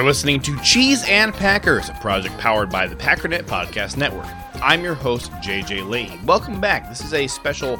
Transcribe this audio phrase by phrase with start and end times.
[0.00, 4.24] You're listening to Cheese and Packers, a project powered by the Packernet Podcast Network.
[4.62, 6.18] I'm your host, JJ Lee.
[6.24, 6.88] Welcome back.
[6.88, 7.78] This is a special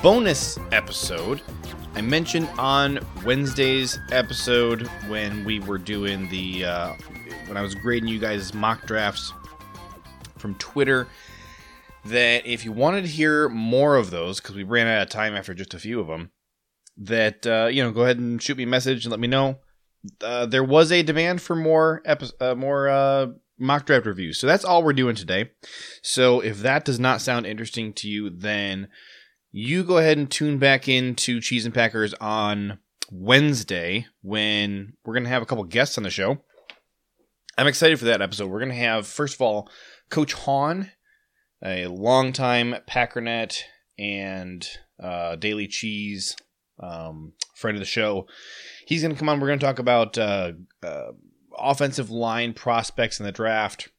[0.00, 1.42] bonus episode.
[1.96, 6.92] I mentioned on Wednesday's episode when we were doing the, uh,
[7.46, 9.32] when I was grading you guys' mock drafts
[10.36, 11.08] from Twitter,
[12.04, 15.34] that if you wanted to hear more of those, because we ran out of time
[15.34, 16.30] after just a few of them,
[16.96, 19.58] that, uh, you know, go ahead and shoot me a message and let me know
[20.22, 23.26] uh, there was a demand for more epi- uh, more uh,
[23.58, 24.38] mock draft reviews.
[24.38, 25.50] So that's all we're doing today.
[26.02, 28.88] So if that does not sound interesting to you, then
[29.50, 32.78] you go ahead and tune back into Cheese and Packers on
[33.10, 36.38] Wednesday when we're going to have a couple guests on the show.
[37.56, 38.48] I'm excited for that episode.
[38.48, 39.68] We're going to have, first of all,
[40.10, 40.92] Coach Hahn,
[41.64, 43.62] a longtime Packernet
[43.98, 44.66] and
[45.02, 46.36] uh, Daily Cheese
[46.80, 48.26] um, friend of the show
[48.88, 49.38] he's going to come on.
[49.38, 51.12] We're going to talk about uh, uh,
[51.58, 53.90] offensive line prospects in the draft.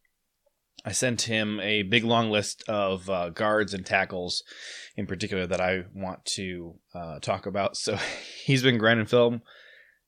[0.84, 4.44] I sent him a big long list of uh, guards and tackles
[4.96, 7.78] in particular that I want to uh, talk about.
[7.78, 8.00] So
[8.44, 9.44] he's been grinding film.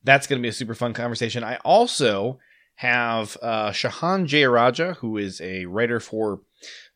[0.03, 1.44] That's going to be a super fun conversation.
[1.44, 2.40] I also
[2.74, 6.42] have uh, Shehan Jeyarajah, who is a writer for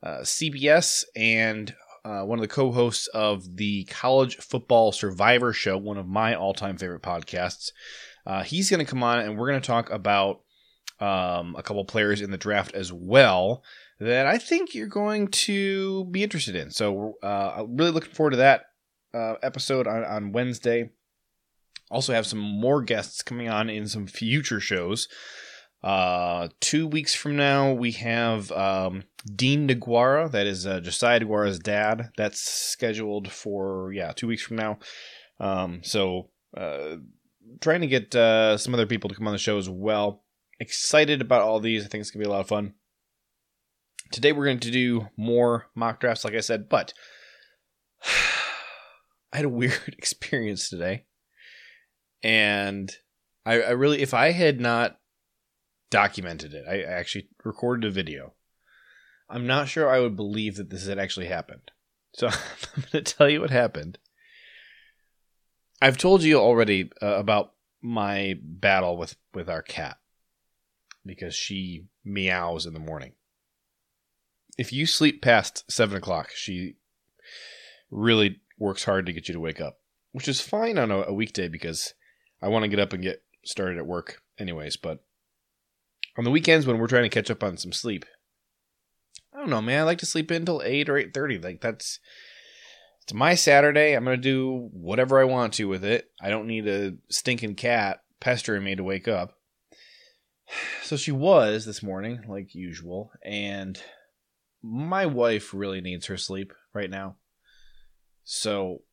[0.01, 5.97] uh, CBS and uh, one of the co-hosts of the College Football Survivor Show, one
[5.97, 7.71] of my all-time favorite podcasts.
[8.27, 10.41] Uh, he's going to come on, and we're going to talk about
[10.99, 13.63] um, a couple players in the draft as well
[13.99, 16.69] that I think you're going to be interested in.
[16.69, 18.65] So, uh, I'm really looking forward to that
[19.13, 20.91] uh, episode on, on Wednesday.
[21.89, 25.07] Also, have some more guests coming on in some future shows.
[25.85, 29.03] Uh, two weeks from now, we have um,
[29.35, 30.31] Dean DeGuara.
[30.31, 32.09] That is uh, Josiah DeGuara's dad.
[32.17, 34.79] That's scheduled for yeah two weeks from now.
[35.39, 36.95] Um, so uh,
[37.61, 40.23] trying to get uh, some other people to come on the show as well.
[40.59, 41.85] Excited about all these.
[41.85, 42.73] I think it's gonna be a lot of fun.
[44.11, 46.93] Today we're going to do more mock drafts, like I said, but
[49.31, 51.05] I had a weird experience today,
[52.23, 52.91] and
[53.45, 54.97] I, I really, if I had not
[55.89, 56.65] documented it.
[56.67, 58.33] I actually recorded a video.
[59.29, 61.71] I'm not sure I would believe that this had actually happened.
[62.13, 62.27] So
[62.75, 63.97] I'm going to tell you what happened.
[65.81, 69.97] I've told you already uh, about my battle with, with our cat
[71.05, 73.13] because she meows in the morning.
[74.57, 76.75] If you sleep past seven o'clock, she
[77.91, 79.79] really works hard to get you to wake up,
[80.13, 81.93] which is fine on a, a weekday because
[82.41, 84.77] I want to get up and get started at work anyways.
[84.77, 85.03] But
[86.17, 88.05] on the weekends when we're trying to catch up on some sleep.
[89.33, 89.81] I don't know, man.
[89.81, 91.37] I like to sleep in until eight or eight thirty.
[91.37, 91.99] Like that's
[93.03, 93.93] it's my Saturday.
[93.93, 96.09] I'm gonna do whatever I want to with it.
[96.21, 99.37] I don't need a stinking cat pestering me to wake up.
[100.83, 103.81] So she was this morning, like usual, and
[104.61, 107.15] my wife really needs her sleep right now.
[108.23, 108.83] So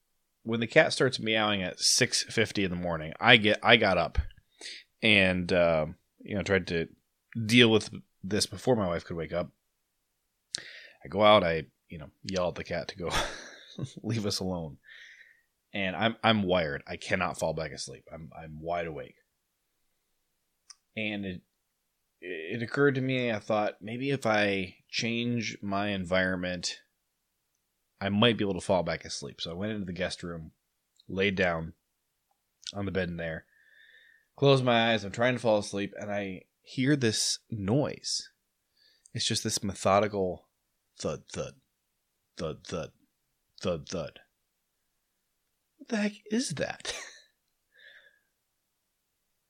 [0.43, 4.19] when the cat starts meowing at 6:50 in the morning, I get I got up
[5.03, 5.87] and uh,
[6.21, 6.89] you know tried to
[7.35, 7.91] deal with
[8.23, 9.51] this before my wife could wake up.
[11.05, 13.11] I go out, I, you know, yell at the cat to go
[14.03, 14.79] leave us alone.
[15.75, 16.83] And I'm I'm wired.
[16.87, 18.05] I cannot fall back asleep.
[18.13, 19.17] I'm I'm wide awake.
[20.97, 21.41] And it
[22.21, 26.81] it occurred to me I thought maybe if I change my environment
[28.01, 29.41] I might be able to fall back asleep.
[29.41, 30.51] So I went into the guest room,
[31.09, 31.73] laid down
[32.75, 33.45] on the bed in there,
[34.37, 38.31] closed my eyes, I'm trying to fall asleep, and I hear this noise.
[39.13, 40.49] It's just this methodical
[40.99, 41.55] thud, thud,
[42.37, 42.91] thud, thud,
[43.61, 44.21] thud, thud.
[45.77, 46.95] What the heck is that?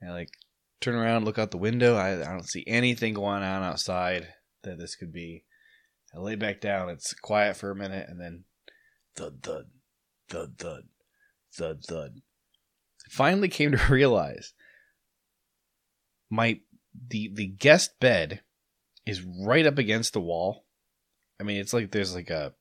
[0.03, 0.31] I like
[0.81, 1.94] turn around, look out the window.
[1.94, 4.29] I, I don't see anything going on outside
[4.62, 5.44] that this could be.
[6.14, 6.88] I lay back down.
[6.91, 8.44] It's quiet for a minute, and then
[9.17, 9.67] thud, thud,
[10.29, 10.82] thud, thud,
[11.55, 12.14] thud, thud.
[13.11, 14.53] Finally came to realize
[16.31, 16.61] my
[17.09, 18.43] the the guest bed
[19.06, 20.65] is right up against the wall.
[21.41, 22.55] I mean, it's like there's like a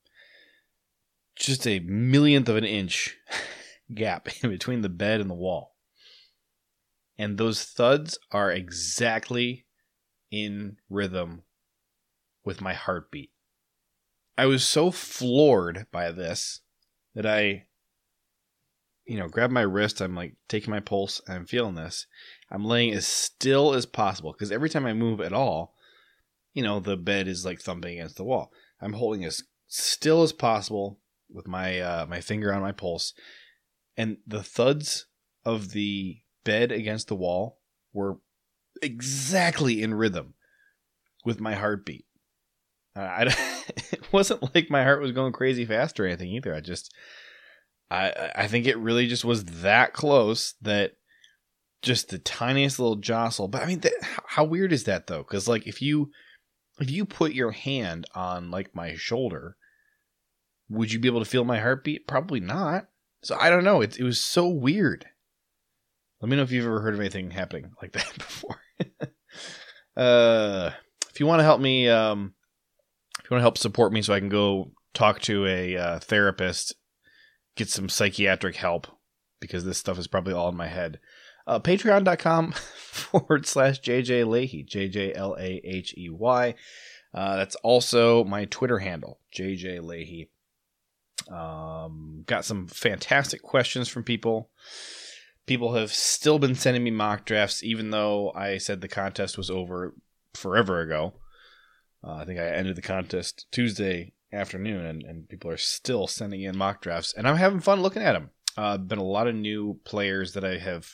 [1.36, 3.16] just a millionth of an inch
[3.94, 5.74] gap in between the bed and the wall.
[7.18, 9.66] And those thuds are exactly
[10.30, 11.42] in rhythm
[12.44, 13.30] with my heartbeat.
[14.36, 16.60] I was so floored by this
[17.14, 17.66] that I,
[19.04, 20.00] you know, grab my wrist.
[20.00, 22.06] I'm like taking my pulse I'm feeling this.
[22.50, 25.74] I'm laying as still as possible because every time I move at all,
[26.54, 28.52] you know, the bed is like thumping against the wall.
[28.80, 30.98] I'm holding as still as possible
[31.30, 33.14] with my uh, my finger on my pulse,
[33.96, 35.06] and the thuds
[35.44, 37.58] of the bed against the wall
[37.92, 38.18] were
[38.82, 40.34] exactly in rhythm
[41.24, 42.04] with my heartbeat.
[42.94, 43.22] Uh, I,
[43.92, 46.54] it wasn't like my heart was going crazy fast or anything either.
[46.54, 46.92] I just,
[47.92, 50.92] I, I think it really just was that close that
[51.82, 53.48] just the tiniest little jostle.
[53.48, 53.92] But I mean, that,
[54.26, 55.18] how weird is that though?
[55.18, 56.10] Because like if you,
[56.80, 59.56] if you put your hand on like my shoulder,
[60.70, 62.06] would you be able to feel my heartbeat?
[62.06, 62.86] Probably not.
[63.22, 63.82] So I don't know.
[63.82, 65.04] It, it was so weird.
[66.22, 68.60] Let me know if you've ever heard of anything happening like that before.
[69.96, 70.70] uh,
[71.10, 72.32] if you want to help me, um,
[73.18, 75.98] if you want to help support me so I can go talk to a uh,
[75.98, 76.74] therapist,
[77.56, 78.86] get some psychiatric help,
[79.40, 80.98] because this stuff is probably all in my head.
[81.46, 86.54] Uh, Patreon.com forward slash JJ Lahey, J J L A H E Y.
[87.14, 90.28] Uh, that's also my Twitter handle, JJ Lahey.
[91.30, 94.50] Um, got some fantastic questions from people.
[95.46, 99.50] People have still been sending me mock drafts, even though I said the contest was
[99.50, 99.94] over
[100.34, 101.14] forever ago.
[102.04, 106.42] Uh, I think I ended the contest Tuesday afternoon, and, and people are still sending
[106.42, 108.30] in mock drafts, and I'm having fun looking at them.
[108.56, 110.88] Uh, been a lot of new players that I have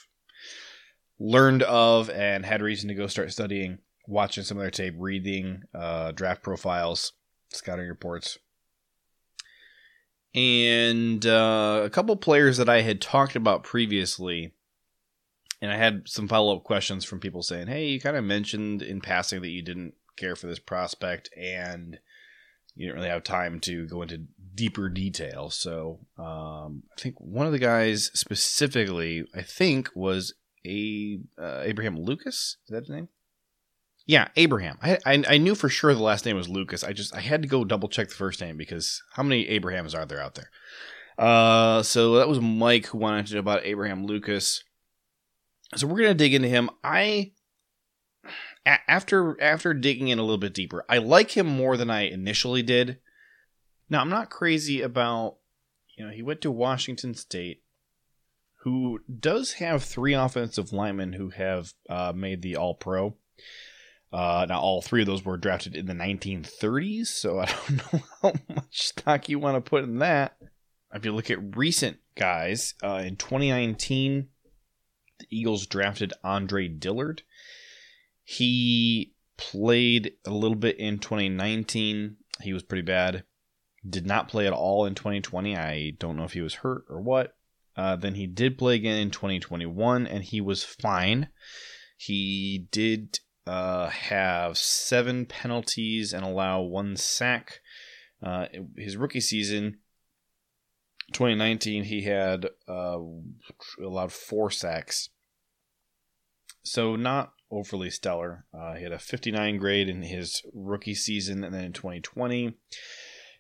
[1.19, 5.63] learned of and had reason to go start studying, watching some of their tape, reading
[5.75, 7.13] uh, draft profiles,
[7.51, 8.39] scouting reports,
[10.35, 14.53] and uh, a couple players that I had talked about previously.
[15.61, 18.81] And I had some follow up questions from people saying, "Hey, you kind of mentioned
[18.81, 21.99] in passing that you didn't care for this prospect, and
[22.79, 27.47] you didn't really have time to go into deeper detail." So um, I think one
[27.47, 30.35] of the guys specifically, I think, was
[30.67, 32.57] a uh, Abraham Lucas.
[32.67, 33.09] Is that his name?
[34.07, 34.79] Yeah, Abraham.
[34.83, 36.83] I, I, I knew for sure the last name was Lucas.
[36.83, 39.95] I just I had to go double check the first name because how many Abrahams
[39.95, 40.51] are there out there?
[41.19, 44.65] Uh, so that was Mike who wanted to know about Abraham Lucas.
[45.77, 46.71] So we're gonna dig into him.
[46.83, 47.33] I
[48.67, 52.63] after after digging in a little bit deeper, I like him more than I initially
[52.63, 52.99] did.
[53.89, 55.37] Now I'm not crazy about
[55.97, 57.63] you know he went to Washington State,
[58.63, 63.17] who does have three offensive linemen who have uh, made the All Pro.
[64.11, 68.03] Uh, now, all three of those were drafted in the 1930s, so I don't know
[68.23, 70.37] how much stock you want to put in that.
[70.95, 74.29] If you look at recent guys, uh, in 2019,
[75.19, 77.23] the Eagles drafted Andre Dillard.
[78.31, 82.19] He played a little bit in 2019.
[82.43, 83.25] He was pretty bad.
[83.89, 85.57] Did not play at all in 2020.
[85.57, 87.39] I don't know if he was hurt or what.
[87.75, 91.31] Uh, then he did play again in 2021, and he was fine.
[91.97, 97.61] He did uh, have seven penalties and allow one sack.
[98.23, 98.45] Uh,
[98.77, 99.79] his rookie season,
[101.15, 102.99] 2019, he had uh,
[103.83, 105.09] allowed four sacks.
[106.63, 108.45] So not overly stellar.
[108.53, 112.55] Uh, he had a 59 grade in his rookie season, and then in 2020,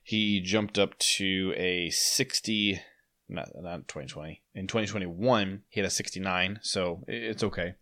[0.02, 2.80] he jumped up to a 60.
[3.28, 4.42] Not, not 2020.
[4.54, 7.74] In 2021, he had a 69, so it's okay.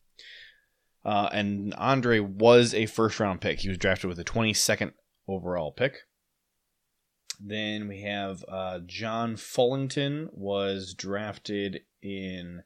[1.04, 3.61] Uh, and Andre was a first round pick.
[3.61, 4.92] He was drafted with a 22nd
[5.28, 5.99] overall pick.
[7.38, 12.62] Then we have uh, John Fullington was drafted in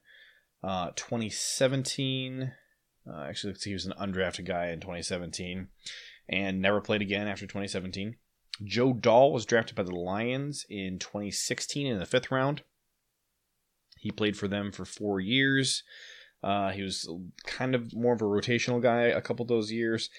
[0.62, 2.52] uh, 2017.
[3.06, 5.68] Uh, actually, he was an undrafted guy in 2017
[6.28, 8.16] and never played again after 2017.
[8.64, 12.62] Joe Dahl was drafted by the Lions in 2016 in the fifth round.
[13.98, 15.82] He played for them for four years.
[16.42, 17.08] Uh, he was
[17.44, 20.10] kind of more of a rotational guy a couple of those years.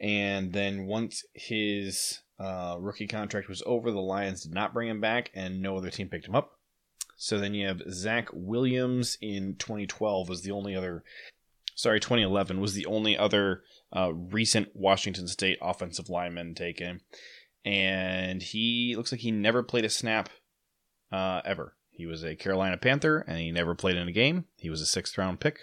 [0.00, 3.90] And then once his uh, rookie contract was over.
[3.90, 6.58] The Lions did not bring him back, and no other team picked him up.
[7.16, 11.04] So then you have Zach Williams in 2012 was the only other.
[11.74, 13.62] Sorry, 2011 was the only other
[13.94, 17.00] uh, recent Washington State offensive lineman taken,
[17.64, 20.28] and he looks like he never played a snap
[21.12, 21.76] uh, ever.
[21.90, 24.46] He was a Carolina Panther, and he never played in a game.
[24.56, 25.58] He was a sixth round pick.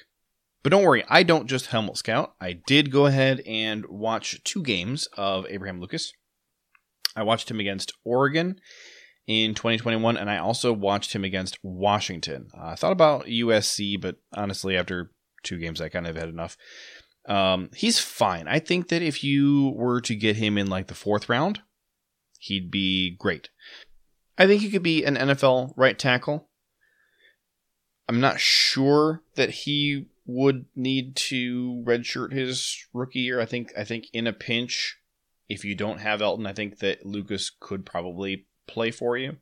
[0.64, 2.36] But don't worry, I don't just helmet scout.
[2.40, 6.14] I did go ahead and watch two games of Abraham Lucas.
[7.16, 8.60] I watched him against Oregon
[9.28, 12.50] in 2021, and I also watched him against Washington.
[12.56, 15.12] Uh, I thought about USC, but honestly, after
[15.44, 16.58] two games, I kind of had enough.
[17.28, 18.48] Um, he's fine.
[18.48, 21.62] I think that if you were to get him in like the fourth round,
[22.40, 23.50] he'd be great.
[24.38, 26.50] I think he could be an NFL right tackle.
[28.10, 33.40] I'm not sure that he would need to redshirt his rookie year.
[33.40, 34.98] I think I think in a pinch,
[35.48, 39.38] if you don't have Elgton, I think that Lucas could probably play for you.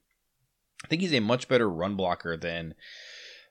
[0.83, 2.73] I think he's a much better run blocker than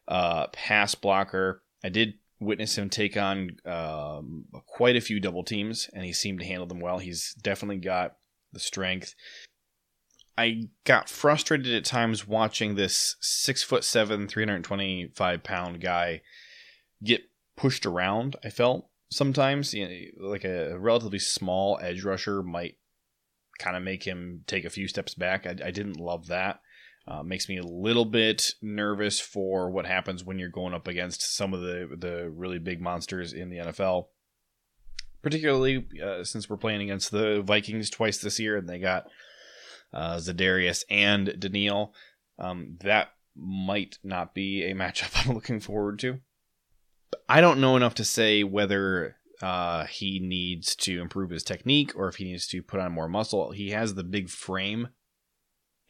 [0.06, 1.62] uh, pass blocker.
[1.84, 6.40] I did witness him take on um, quite a few double teams, and he seemed
[6.40, 6.98] to handle them well.
[6.98, 8.16] He's definitely got
[8.52, 9.14] the strength.
[10.36, 15.80] I got frustrated at times watching this six foot seven, three hundred twenty five pound
[15.80, 16.22] guy
[17.02, 17.22] get
[17.56, 18.36] pushed around.
[18.44, 22.76] I felt sometimes, you know, like a relatively small edge rusher might
[23.58, 25.44] kind of make him take a few steps back.
[25.44, 26.60] I, I didn't love that.
[27.10, 31.34] Uh, makes me a little bit nervous for what happens when you're going up against
[31.34, 34.08] some of the the really big monsters in the NFL.
[35.22, 39.06] Particularly uh, since we're playing against the Vikings twice this year, and they got
[39.92, 41.94] uh, Za'Darius and Danielle.
[42.38, 46.20] Um, that might not be a matchup I'm looking forward to.
[47.26, 52.08] I don't know enough to say whether uh, he needs to improve his technique or
[52.08, 53.52] if he needs to put on more muscle.
[53.52, 54.88] He has the big frame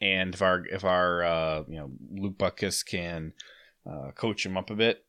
[0.01, 3.33] and if our if our uh, you know Luke Butkus can
[3.89, 5.05] uh, coach him up a bit,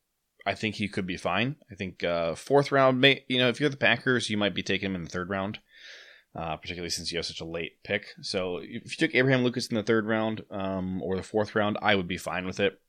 [0.47, 1.57] I think he could be fine.
[1.71, 4.63] I think uh, fourth round, may you know, if you're the Packers, you might be
[4.63, 5.61] taking him in the third round,
[6.35, 8.07] uh, particularly since you have such a late pick.
[8.23, 11.79] So if you took Abraham Lucas in the third round um, or the fourth round,
[11.83, 12.81] I would be fine with it.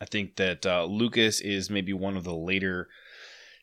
[0.00, 2.88] I think that uh, Lucas is maybe one of the later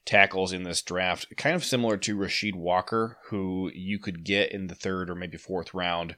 [0.05, 4.67] tackles in this draft, kind of similar to Rasheed Walker, who you could get in
[4.67, 6.15] the third or maybe fourth round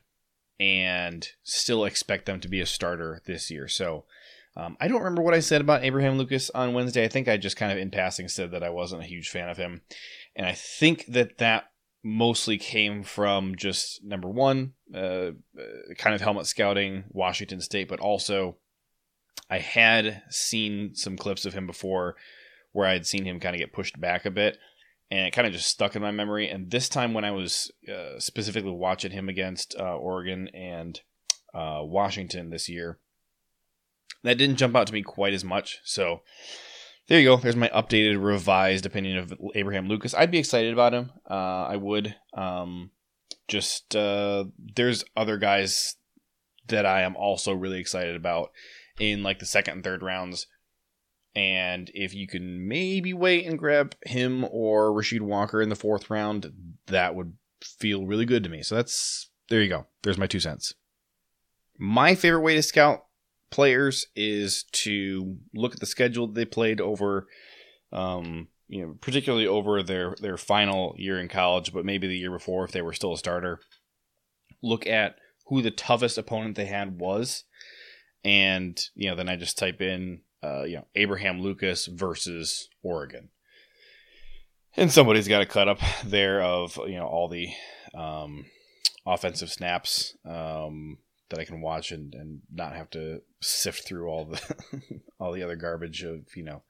[0.59, 3.67] and still expect them to be a starter this year.
[3.67, 4.05] So
[4.55, 7.03] um, I don't remember what I said about Abraham Lucas on Wednesday.
[7.03, 9.49] I think I just kind of in passing said that I wasn't a huge fan
[9.49, 9.81] of him.
[10.35, 11.71] And I think that that
[12.03, 15.31] mostly came from just number one, uh,
[15.97, 18.57] kind of helmet scouting Washington State, but also
[19.49, 22.15] I had seen some clips of him before
[22.71, 24.57] where I had seen him kind of get pushed back a bit
[25.11, 26.49] and it kind of just stuck in my memory.
[26.49, 30.99] And this time, when I was uh, specifically watching him against uh, Oregon and
[31.53, 32.99] uh, Washington this year,
[34.23, 35.79] that didn't jump out to me quite as much.
[35.83, 36.21] So
[37.07, 37.37] there you go.
[37.37, 40.13] There's my updated, revised opinion of Abraham Lucas.
[40.13, 41.11] I'd be excited about him.
[41.29, 42.15] Uh, I would.
[42.33, 42.91] Um,
[43.47, 45.95] just uh, there's other guys
[46.67, 48.51] that I am also really excited about
[48.99, 50.45] in like the second and third rounds
[51.35, 56.09] and if you can maybe wait and grab him or Rasheed Walker in the fourth
[56.09, 56.51] round,
[56.87, 58.63] that would feel really good to me.
[58.63, 59.87] So that's there you go.
[60.03, 60.73] There's my two cents.
[61.77, 63.05] My favorite way to scout
[63.51, 67.27] players is to look at the schedule they played over
[67.91, 72.31] um, you know, particularly over their their final year in college, but maybe the year
[72.31, 73.59] before if they were still a starter.
[74.61, 75.15] Look at
[75.47, 77.45] who the toughest opponent they had was,
[78.23, 83.29] and you know, then I just type in uh, you know Abraham Lucas versus Oregon,
[84.77, 87.49] and somebody's got a cut up there of you know all the
[87.93, 88.45] um,
[89.05, 90.97] offensive snaps um,
[91.29, 94.41] that I can watch and, and not have to sift through all the
[95.19, 96.63] all the other garbage of you know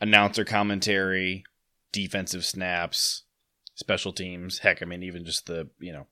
[0.00, 1.44] announcer commentary,
[1.92, 3.22] defensive snaps,
[3.74, 4.58] special teams.
[4.58, 6.06] Heck, I mean even just the you know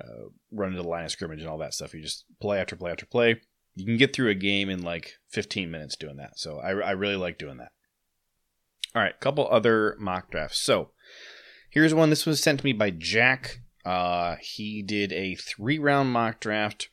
[0.00, 1.94] uh, run to the line of scrimmage and all that stuff.
[1.94, 3.40] You just play after play after play
[3.78, 6.38] you can get through a game in like 15 minutes doing that.
[6.38, 7.70] So I, I really like doing that.
[8.94, 10.58] All right, couple other mock drafts.
[10.58, 10.90] So
[11.70, 12.10] here's one.
[12.10, 13.60] This was sent to me by Jack.
[13.84, 16.88] Uh, he did a three round mock draft,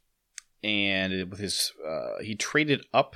[0.63, 3.15] and with his uh, he traded up.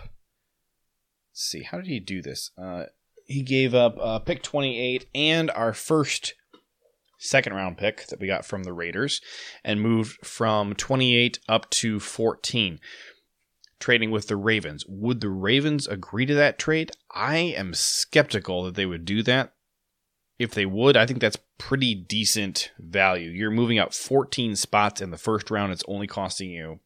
[1.31, 2.51] Let's see, how did he do this?
[2.57, 2.85] Uh,
[3.25, 6.33] he gave up uh, pick 28 and our first
[7.19, 9.21] second round pick that we got from the Raiders,
[9.63, 12.79] and moved from 28 up to 14
[13.79, 14.85] trading with the Ravens.
[14.87, 16.91] Would the Ravens agree to that trade?
[17.13, 19.53] I am skeptical that they would do that.
[20.37, 23.29] if they would, I think that's pretty decent value.
[23.29, 25.73] You're moving up 14 spots in the first round.
[25.73, 26.79] It's only costing you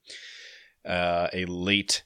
[0.86, 2.04] uh, a late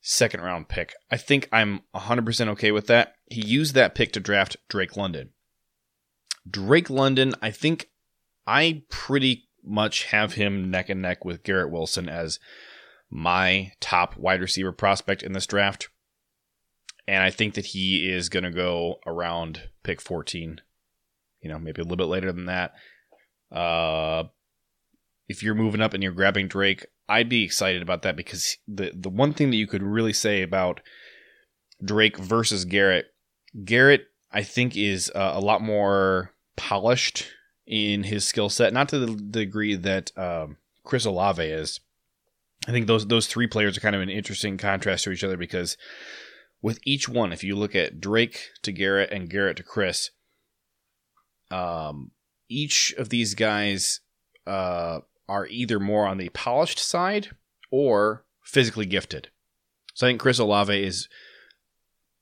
[0.00, 0.94] second round pick.
[1.10, 3.16] I think I'm 100% okay with that.
[3.26, 5.30] He used that pick to draft Drake London.
[6.48, 7.90] Drake London, I think
[8.46, 12.40] I pretty much have him neck and neck with Garrett Wilson as
[13.12, 15.90] my top wide receiver prospect in this draft.
[17.06, 20.62] And I think that he is going to go around pick 14,
[21.42, 22.72] you know, maybe a little bit later than that.
[23.50, 24.24] Uh,
[25.28, 28.92] if you're moving up and you're grabbing Drake, I'd be excited about that because the
[28.94, 30.80] the one thing that you could really say about
[31.84, 33.12] Drake versus Garrett,
[33.64, 37.26] Garrett I think is uh, a lot more polished
[37.66, 41.80] in his skill set, not to the degree that um, Chris Olave is.
[42.66, 45.36] I think those those three players are kind of an interesting contrast to each other
[45.36, 45.76] because
[46.60, 50.10] with each one, if you look at Drake to Garrett and Garrett to Chris,
[51.50, 52.12] um,
[52.48, 54.00] each of these guys
[54.46, 57.30] uh, are either more on the polished side
[57.70, 59.30] or physically gifted.
[59.94, 61.08] So I think Chris Olave is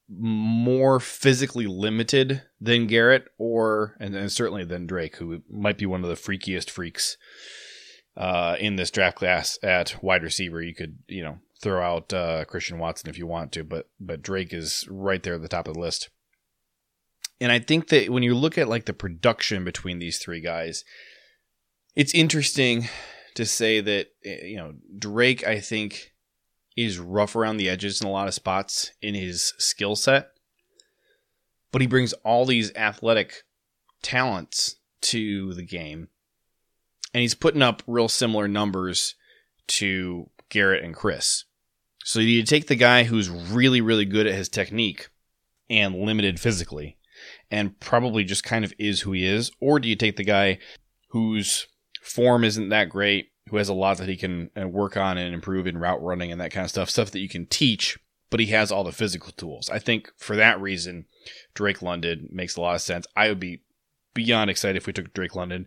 [0.08, 6.02] more physically limited than Garrett, or and, and, certainly than Drake, who might be one
[6.02, 7.16] of the freakiest freaks
[8.20, 10.62] uh, in this draft class at wide receiver.
[10.62, 14.22] You could, you know, throw out uh, Christian Watson if you want to, but but
[14.22, 16.10] Drake is right there at the top of the list.
[17.40, 20.84] And I think that when you look at like the production between these three guys,
[21.96, 22.90] it's interesting
[23.34, 25.46] to say that eh, you know Drake.
[25.46, 26.12] I think
[26.76, 30.28] is rough around the edges in a lot of spots in his skill set,
[31.72, 33.44] but he brings all these athletic
[34.02, 36.08] talents to the game,
[37.12, 39.14] and he's putting up real similar numbers
[39.66, 41.44] to Garrett and Chris.
[42.04, 45.08] So you take the guy who's really, really good at his technique
[45.68, 46.96] and limited physically,
[47.50, 50.58] and probably just kind of is who he is, or do you take the guy
[51.08, 51.66] whose
[52.02, 55.34] form isn't that great, who has a lot that he can uh, work on and
[55.34, 57.98] improve in route running and that kind of stuff, stuff that you can teach,
[58.30, 59.68] but he has all the physical tools.
[59.70, 61.06] I think for that reason,
[61.54, 63.06] Drake London makes a lot of sense.
[63.16, 63.62] I would be
[64.14, 65.66] beyond excited if we took Drake London.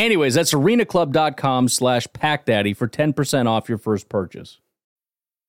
[0.00, 4.58] Anyways, that's arenaclub.com slash packdaddy for 10% off your first purchase.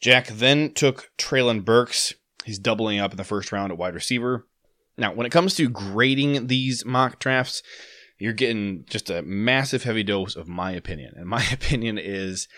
[0.00, 2.14] Jack then took Treylon Burks.
[2.44, 4.46] He's doubling up in the first round at wide receiver.
[4.96, 7.62] Now, when it comes to grading these mock drafts,
[8.18, 11.14] you're getting just a massive heavy dose of my opinion.
[11.16, 12.48] And my opinion is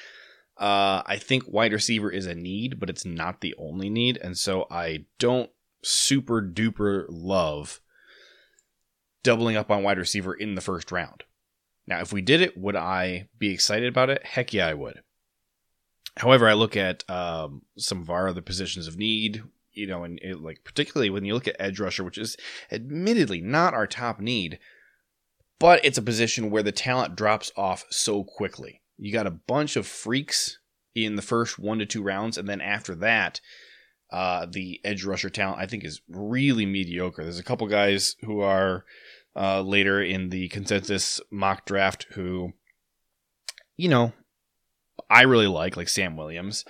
[0.59, 4.19] uh, I think wide receiver is a need, but it's not the only need.
[4.19, 5.51] And so I don't
[5.83, 7.81] super duper love
[9.23, 11.25] doubling up on wide receiver in the first round.
[11.87, 14.25] Now, if we did it, would I be excited about it?
[14.25, 15.01] Heck yeah, I would.
[16.17, 19.43] However, I look at um, some of our other positions of need,
[19.73, 22.37] you know, and it, like particularly when you look at edge rusher, which is
[22.71, 24.59] admittedly not our top need,
[25.59, 28.81] but it's a position where the talent drops off so quickly.
[28.99, 30.59] You got a bunch of freaks
[30.95, 33.41] in the first one to two rounds, and then after that,
[34.11, 37.23] uh, the edge rusher talent I think is really mediocre.
[37.23, 38.85] There's a couple guys who are
[39.37, 42.53] uh, later in the consensus mock draft who,
[43.77, 44.13] you know,
[45.11, 46.65] I really like, like Sam Williams.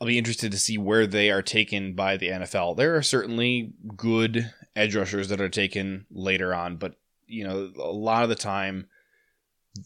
[0.00, 2.76] I'll be interested to see where they are taken by the NFL.
[2.76, 6.94] There are certainly good edge rushers that are taken later on, but
[7.26, 8.86] you know, a lot of the time,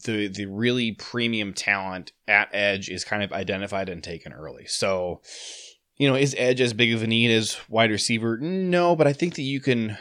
[0.05, 4.65] the the really premium talent at edge is kind of identified and taken early.
[4.67, 5.21] So,
[5.97, 8.37] you know, is edge as big of a need as wide receiver?
[8.37, 9.97] No, but I think that you can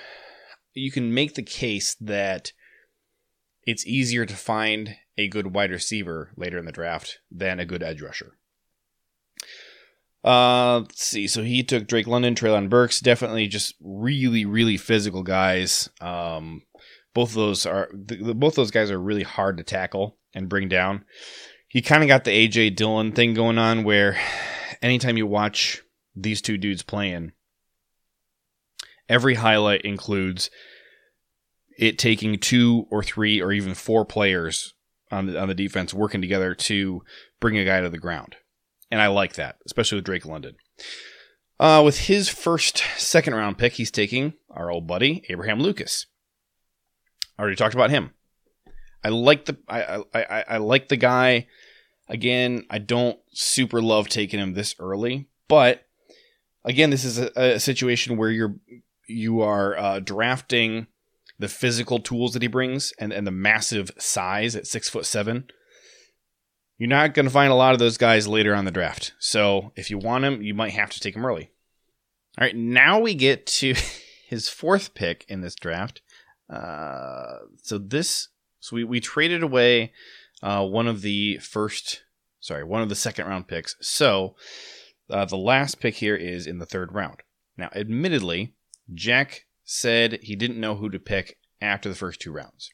[0.74, 2.52] you can make the case that
[3.64, 7.82] it's easier to find a good wide receiver later in the draft than a good
[7.82, 8.38] edge rusher.
[10.24, 11.26] Uh, let's see.
[11.26, 15.90] So he took Drake London, Treylon Burks, definitely just really, really physical guys.
[16.00, 16.62] Um,
[17.14, 21.04] both of those are both those guys are really hard to tackle and bring down.
[21.66, 24.18] He kind of got the AJ Dillon thing going on, where
[24.80, 25.82] anytime you watch
[26.14, 27.32] these two dudes playing,
[29.08, 30.50] every highlight includes
[31.78, 34.74] it taking two or three or even four players
[35.10, 37.02] on the, on the defense working together to
[37.40, 38.36] bring a guy to the ground.
[38.90, 40.56] And I like that, especially with Drake London.
[41.60, 46.06] Uh, with his first second round pick, he's taking our old buddy, Abraham Lucas.
[47.36, 48.12] I already talked about him.
[49.04, 51.46] I like the I, I, I like the guy.
[52.08, 55.84] Again, I don't super love taking him this early, but
[56.64, 58.56] again, this is a, a situation where you're
[59.06, 60.86] you are uh, drafting
[61.38, 65.46] the physical tools that he brings and, and the massive size at six foot seven.
[66.78, 69.12] You're not going to find a lot of those guys later on the draft.
[69.18, 71.50] So if you want him, you might have to take him early.
[72.38, 73.74] All right, now we get to
[74.28, 76.02] his fourth pick in this draft.
[76.48, 78.28] Uh, so this,
[78.60, 79.92] so we, we traded away
[80.42, 82.04] uh, one of the first,
[82.40, 83.74] sorry, one of the second round picks.
[83.80, 84.36] So
[85.10, 87.22] uh, the last pick here is in the third round.
[87.56, 88.54] Now, admittedly,
[88.94, 92.70] Jack said he didn't know who to pick after the first two rounds.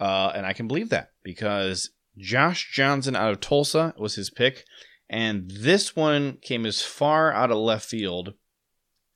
[0.00, 4.64] Uh, and I can believe that because Josh Johnson out of Tulsa was his pick.
[5.10, 8.32] And this one came as far out of left field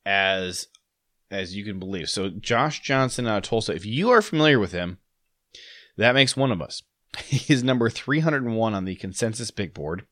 [0.04, 0.68] as
[1.30, 2.10] as you can believe.
[2.10, 4.98] So Josh Johnson out of Tulsa, if you are familiar with him,
[5.96, 6.82] that makes one of us.
[7.24, 10.04] He's number 301 on the consensus big board.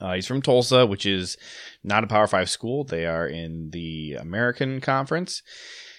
[0.00, 1.36] Uh, he's from Tulsa, which is
[1.82, 2.84] not a Power Five school.
[2.84, 5.42] They are in the American Conference.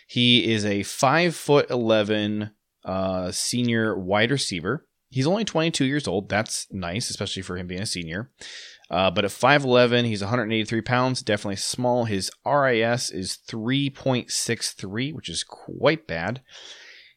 [0.07, 2.51] He is a five foot eleven
[2.85, 4.85] uh, senior wide receiver.
[5.09, 6.29] He's only 22 years old.
[6.29, 8.29] That's nice, especially for him being a senior.
[8.89, 12.05] Uh, but at 5'11, he's 183 pounds, definitely small.
[12.05, 16.41] His RAS is 3.63, which is quite bad.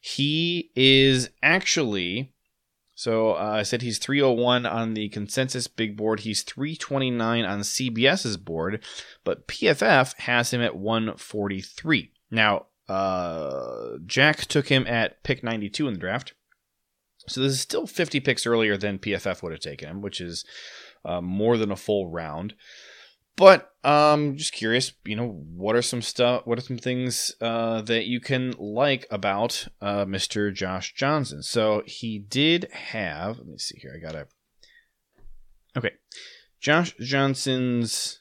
[0.01, 2.33] He is actually
[3.01, 6.19] so uh, I said he's 301 on the consensus big board.
[6.19, 8.83] He's 329 on CBS's board,
[9.23, 12.11] but PFF has him at 143.
[12.29, 16.35] Now, uh, Jack took him at pick 92 in the draft.
[17.27, 20.45] So this is still 50 picks earlier than PFF would have taken him, which is
[21.03, 22.53] uh, more than a full round.
[23.41, 26.45] But um, just curious, you know, what are some stuff?
[26.45, 30.53] What are some things uh, that you can like about uh, Mr.
[30.53, 31.41] Josh Johnson?
[31.41, 33.39] So he did have.
[33.39, 33.95] Let me see here.
[33.95, 34.27] I gotta.
[35.75, 35.89] Okay,
[36.59, 38.19] Josh Johnson's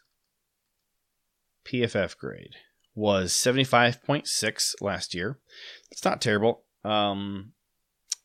[1.67, 2.55] PFF grade
[2.95, 5.39] was seventy five point six last year.
[5.91, 6.63] It's not terrible.
[6.83, 7.53] Um,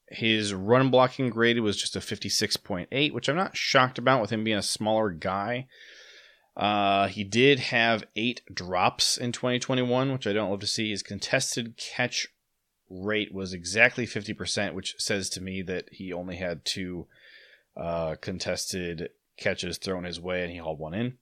[0.07, 3.97] his run blocking grade was just a fifty six point eight, which I'm not shocked
[3.97, 5.67] about with him being a smaller guy.
[6.55, 10.91] Uh, he did have eight drops in 2021, which I don't love to see.
[10.91, 12.27] His contested catch
[12.89, 17.07] rate was exactly 50%, which says to me that he only had two
[17.75, 21.17] uh, contested catches thrown his way and he hauled one in.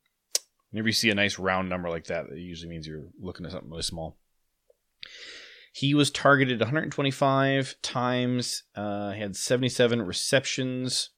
[0.69, 3.51] Whenever you see a nice round number like that, it usually means you're looking at
[3.51, 4.17] something really small.
[5.71, 8.63] He was targeted 125 times.
[8.75, 11.09] Uh, he had 77 receptions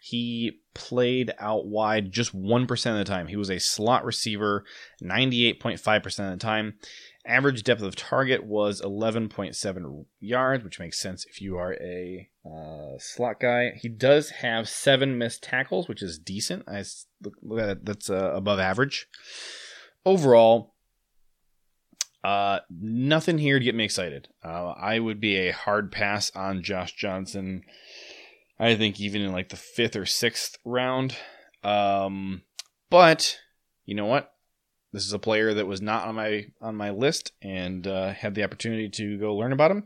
[0.00, 3.26] he played out wide just 1% of the time.
[3.26, 4.64] He was a slot receiver
[5.02, 6.74] 98.5% of the time.
[7.26, 12.98] Average depth of target was 11.7 yards, which makes sense if you are a uh,
[12.98, 13.72] slot guy.
[13.76, 16.64] He does have seven missed tackles, which is decent.
[16.66, 16.84] I
[17.42, 19.08] look at that, that's uh, above average.
[20.06, 20.74] Overall,
[22.24, 24.28] uh, nothing here to get me excited.
[24.44, 27.62] Uh, I would be a hard pass on Josh Johnson
[28.60, 31.16] I think even in like the fifth or sixth round.
[31.62, 32.42] Um,
[32.90, 33.38] but
[33.84, 34.32] you know what?
[34.92, 38.34] This is a player that was not on my on my list, and uh, had
[38.34, 39.84] the opportunity to go learn about him,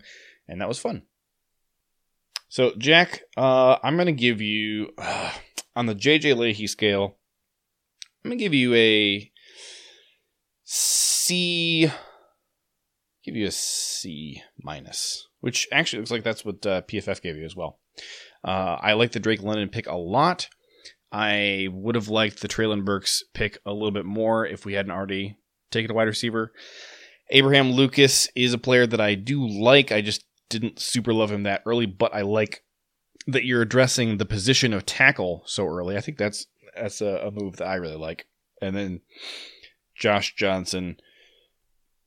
[0.49, 1.03] and that was fun.
[2.49, 5.33] So Jack, uh, I'm gonna give you uh,
[5.75, 7.17] on the JJ Lahey scale.
[8.25, 9.31] I'm gonna give you a
[10.65, 11.91] C.
[13.25, 17.45] Give you a C minus, which actually looks like that's what uh, PFF gave you
[17.45, 17.79] as well.
[18.45, 20.49] Uh, I like the Drake London pick a lot.
[21.13, 24.93] I would have liked the Treylon Burks pick a little bit more if we hadn't
[24.93, 25.37] already
[25.71, 26.53] taken a wide receiver.
[27.31, 29.93] Abraham Lucas is a player that I do like.
[29.93, 32.63] I just didn't super love him that early, but I like
[33.27, 35.97] that you're addressing the position of tackle so early.
[35.97, 38.27] I think that's that's a, a move that I really like.
[38.61, 39.01] And then
[39.95, 40.97] Josh Johnson,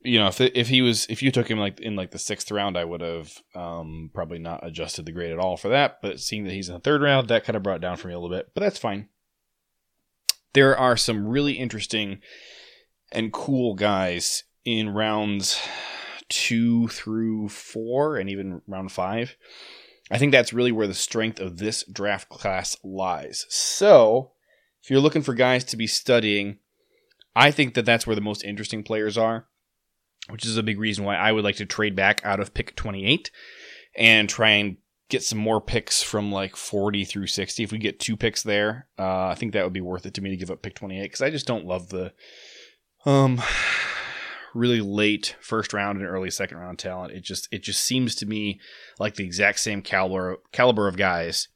[0.05, 2.51] you know, if if he was if you took him like in like the sixth
[2.51, 6.01] round, I would have um, probably not adjusted the grade at all for that.
[6.01, 8.13] But seeing that he's in the third round, that kind of brought down for me
[8.13, 8.51] a little bit.
[8.53, 9.09] But that's fine.
[10.53, 12.19] There are some really interesting
[13.11, 15.59] and cool guys in rounds
[16.29, 19.35] two through four, and even round five.
[20.11, 23.45] I think that's really where the strength of this draft class lies.
[23.49, 24.31] So,
[24.83, 26.59] if you're looking for guys to be studying,
[27.35, 29.47] I think that that's where the most interesting players are
[30.29, 32.75] which is a big reason why I would like to trade back out of pick
[32.75, 33.31] 28
[33.95, 34.77] and try and
[35.09, 37.63] get some more picks from like 40 through 60.
[37.63, 40.21] If we get two picks there, uh, I think that would be worth it to
[40.21, 42.13] me to give up pick 28 because I just don't love the
[43.05, 43.41] um
[44.53, 47.13] really late first round and early second round talent.
[47.13, 48.59] It just it just seems to me
[48.99, 51.49] like the exact same caliber caliber of guys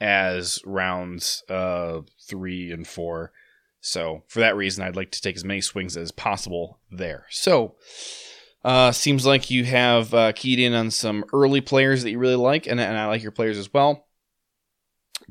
[0.00, 3.32] as rounds uh, three and four.
[3.80, 7.26] So for that reason, I'd like to take as many swings as possible there.
[7.30, 7.76] So
[8.64, 12.36] uh, seems like you have uh, keyed in on some early players that you really
[12.36, 14.06] like, and, and I like your players as well.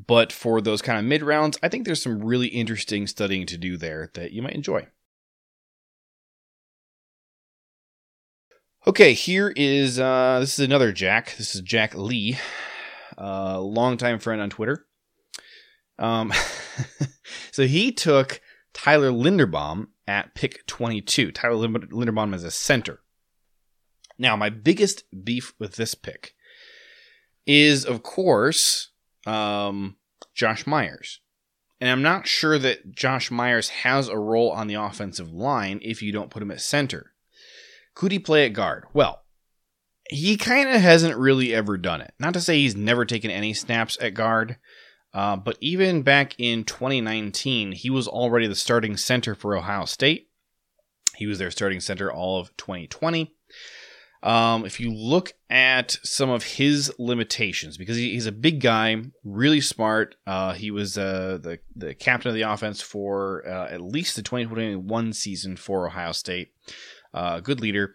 [0.07, 3.57] But for those kind of mid rounds, I think there's some really interesting studying to
[3.57, 4.87] do there that you might enjoy.
[8.87, 11.35] Okay, here is uh, this is another Jack.
[11.37, 12.39] This is Jack Lee,
[13.17, 14.85] uh, longtime friend on Twitter.
[15.99, 16.33] Um,
[17.51, 18.41] so he took
[18.73, 21.31] Tyler Linderbaum at pick 22.
[21.31, 23.01] Tyler Linderbaum is a center.
[24.17, 26.33] Now, my biggest beef with this pick
[27.45, 28.89] is, of course,
[29.25, 29.95] um,
[30.33, 31.19] Josh Myers.
[31.81, 36.01] And I'm not sure that Josh Myers has a role on the offensive line if
[36.01, 37.13] you don't put him at center.
[37.95, 38.85] Could he play at guard?
[38.93, 39.23] Well,
[40.09, 42.13] he kind of hasn't really ever done it.
[42.19, 44.57] Not to say he's never taken any snaps at guard,
[45.13, 50.29] uh, but even back in 2019, he was already the starting center for Ohio State.
[51.15, 53.33] He was their starting center all of 2020.
[54.21, 59.01] Um, if you look at some of his limitations, because he, he's a big guy,
[59.23, 60.15] really smart.
[60.27, 64.21] Uh, he was uh, the the captain of the offense for uh, at least the
[64.21, 66.49] 2021 season for Ohio State.
[67.13, 67.93] Uh, good leader.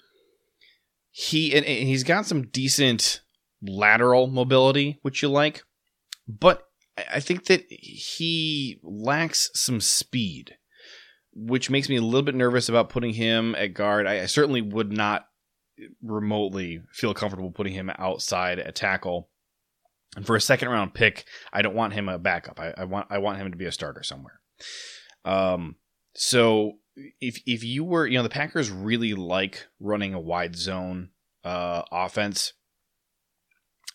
[1.11, 3.21] He and, and he's got some decent
[3.63, 5.63] lateral mobility, which you like,
[6.27, 6.67] but
[6.97, 10.57] I think that he lacks some speed,
[11.33, 14.07] which makes me a little bit nervous about putting him at guard.
[14.07, 15.27] I, I certainly would not
[16.03, 19.29] remotely feel comfortable putting him outside at tackle.
[20.17, 22.61] And for a second round pick, I don't want him a backup.
[22.61, 24.41] I, I want I want him to be a starter somewhere.
[25.25, 25.77] Um,
[26.15, 26.75] so
[27.21, 31.11] if if you were, you know, the Packers really like running a wide zone
[31.43, 32.53] uh, offense,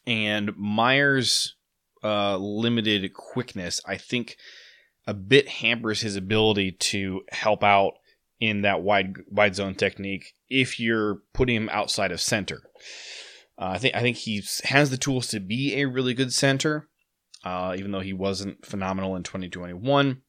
[0.05, 1.55] and Myers
[2.03, 4.37] uh, limited quickness, I think
[5.07, 7.93] a bit hampers his ability to help out
[8.39, 12.61] in that wide wide zone technique if you're putting him outside of center.
[13.57, 16.87] Uh, I think I think he has the tools to be a really good center,
[17.43, 20.21] uh, even though he wasn't phenomenal in 2021.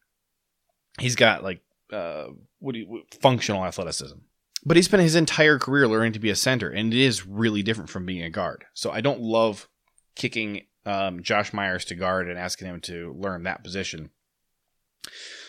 [0.98, 2.26] He's got like uh,
[2.58, 4.16] what, do you, functional athleticism,
[4.64, 7.62] but he spent his entire career learning to be a center, and it is really
[7.62, 8.64] different from being a guard.
[8.74, 9.68] So I don't love
[10.16, 14.10] kicking um, Josh Myers to guard and asking him to learn that position.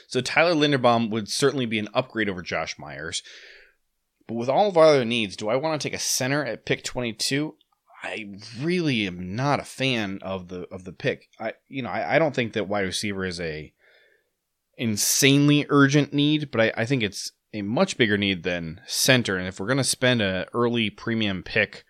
[0.07, 3.23] So Tyler Linderbaum would certainly be an upgrade over Josh Myers.
[4.27, 6.65] But with all of our other needs, do I want to take a center at
[6.65, 7.55] pick 22?
[8.03, 11.29] I really am not a fan of the of the pick.
[11.39, 13.73] I you know I, I don't think that wide receiver is a
[14.77, 19.37] insanely urgent need, but I, I think it's a much bigger need than center.
[19.37, 21.83] And if we're going to spend an early premium pick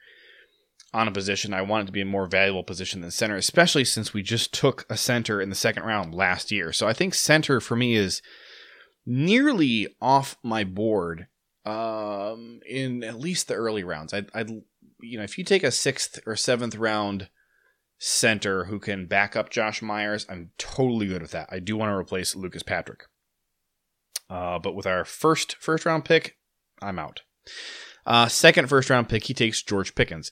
[0.93, 3.86] on a position, I want it to be a more valuable position than center, especially
[3.86, 6.73] since we just took a center in the second round last year.
[6.73, 8.21] So I think center for me is
[9.06, 11.27] nearly off my board
[11.65, 14.13] um, in at least the early rounds.
[14.13, 14.49] I'd, I'd,
[14.99, 17.30] you know, if you take a sixth or seventh round
[17.97, 21.49] center who can back up Josh Myers, I'm totally good with that.
[21.51, 23.06] I do want to replace Lucas Patrick.
[24.30, 26.38] Uh, but with our first first round pick,
[26.82, 27.21] I'm out.
[28.06, 30.32] Uh, second first round pick, he takes George Pickens.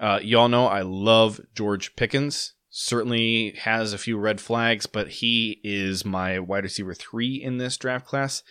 [0.00, 2.54] Uh, y'all know I love George Pickens.
[2.68, 7.76] Certainly has a few red flags, but he is my wide receiver three in this
[7.78, 8.42] draft class.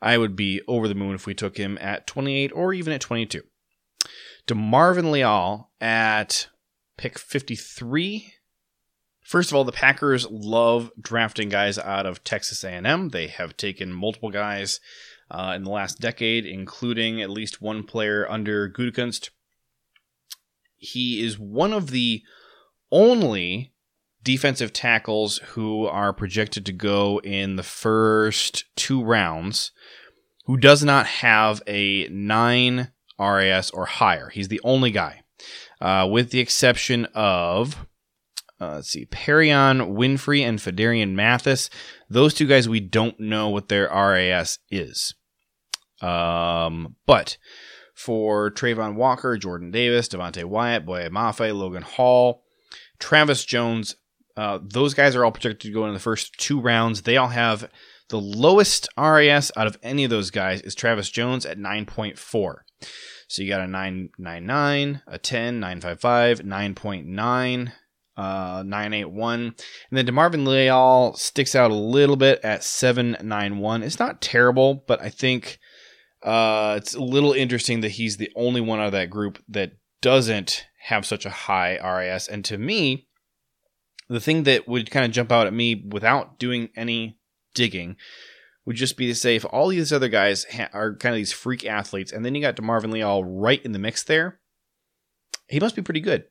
[0.00, 3.02] I would be over the moon if we took him at 28 or even at
[3.02, 3.42] 22.
[4.46, 6.48] DeMarvin Leal at
[6.96, 8.34] pick 53.
[9.22, 13.08] First of all, the Packers love drafting guys out of Texas A&M.
[13.08, 14.80] They have taken multiple guys
[15.30, 19.30] uh, in the last decade, including at least one player under Gutekunst.
[20.76, 22.22] He is one of the
[22.90, 23.72] only
[24.22, 29.70] defensive tackles who are projected to go in the first two rounds
[30.46, 34.30] who does not have a 9 RAS or higher.
[34.30, 35.22] He's the only guy,
[35.80, 37.86] uh, with the exception of
[38.60, 41.68] uh, let's see, Perrion Winfrey and Phidarian Mathis.
[42.08, 45.14] Those two guys, we don't know what their RAS is.
[46.00, 47.36] Um, but
[47.94, 52.42] for Travon Walker, Jordan Davis, Devonte Wyatt, Boye Mafe, Logan Hall,
[52.98, 53.96] Travis Jones,
[54.36, 57.02] uh, those guys are all projected to go in the first two rounds.
[57.02, 57.70] They all have
[58.08, 62.56] the lowest RAS out of any of those guys is Travis Jones at 9.4.
[63.28, 67.72] So you got a 999, a 10, 955, 9.9,
[68.16, 69.40] uh, 981.
[69.40, 69.54] And
[69.92, 73.82] then DeMarvin Leal sticks out a little bit at 791.
[73.82, 75.58] It's not terrible, but I think
[76.24, 79.72] uh, it's a little interesting that he's the only one out of that group that
[80.00, 82.28] doesn't have such a high RAS.
[82.28, 83.06] And to me,
[84.08, 87.18] the thing that would kind of jump out at me without doing any
[87.54, 87.96] digging
[88.66, 91.32] would just be to say if all these other guys ha- are kind of these
[91.32, 94.40] freak athletes, and then you got DeMarvin Leal right in the mix there,
[95.48, 96.24] he must be pretty good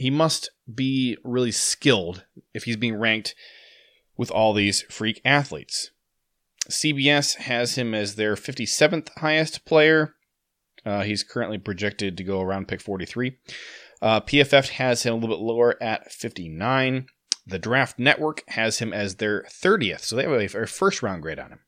[0.00, 3.34] he must be really skilled if he's being ranked
[4.16, 5.90] with all these freak athletes.
[6.68, 10.14] CBS has him as their 57th highest player.
[10.84, 13.36] Uh, he's currently projected to go around pick 43.
[14.02, 17.06] Uh, PFF has him a little bit lower at 59.
[17.46, 21.38] The Draft Network has him as their 30th, so they have a, first round grade
[21.38, 21.60] on him.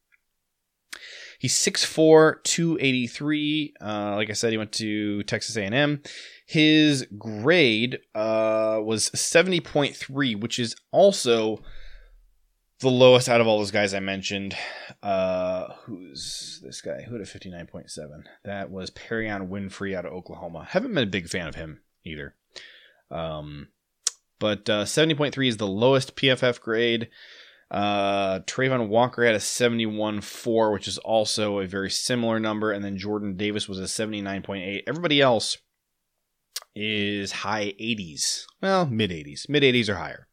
[1.38, 3.74] He's 6'4", 283.
[3.80, 6.00] Uh, like I said, he went to Texas A&M.
[6.46, 11.58] His grade uh, was 70.3, which is also
[12.82, 14.54] the lowest out of all those guys I mentioned.
[15.02, 17.02] Uh, who's this guy?
[17.02, 18.24] Who had a 59.7?
[18.44, 20.66] That was Perrion Winfrey out of Oklahoma.
[20.68, 22.34] Haven't been a big fan of him either.
[23.10, 23.68] Um,
[24.38, 27.08] but uh, 70.3 is the lowest PFF grade.
[27.70, 32.70] Uh, Travon Walker had a 71.4, which is also a very similar number.
[32.70, 34.82] And then Jordan Davis was a 79.8.
[34.86, 35.56] Everybody else
[36.74, 38.44] is high 80s.
[38.60, 39.48] Well, mid 80s.
[39.48, 40.28] Mid 80s or higher.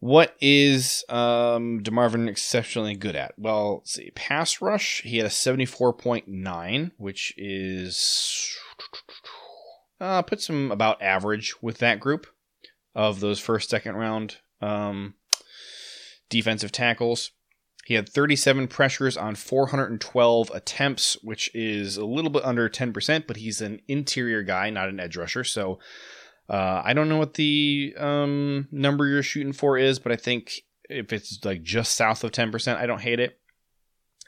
[0.00, 3.34] What is um, DeMarvin exceptionally good at?
[3.38, 4.10] Well, let's see.
[4.14, 8.56] Pass rush, he had a 74.9, which is.
[10.00, 12.26] Uh, puts him about average with that group
[12.94, 15.14] of those first, second round um,
[16.30, 17.32] defensive tackles.
[17.84, 23.36] He had 37 pressures on 412 attempts, which is a little bit under 10%, but
[23.36, 25.44] he's an interior guy, not an edge rusher.
[25.44, 25.78] So
[26.50, 30.62] uh, I don't know what the um, number you're shooting for is, but I think
[30.88, 33.38] if it's like just south of 10%, I don't hate it.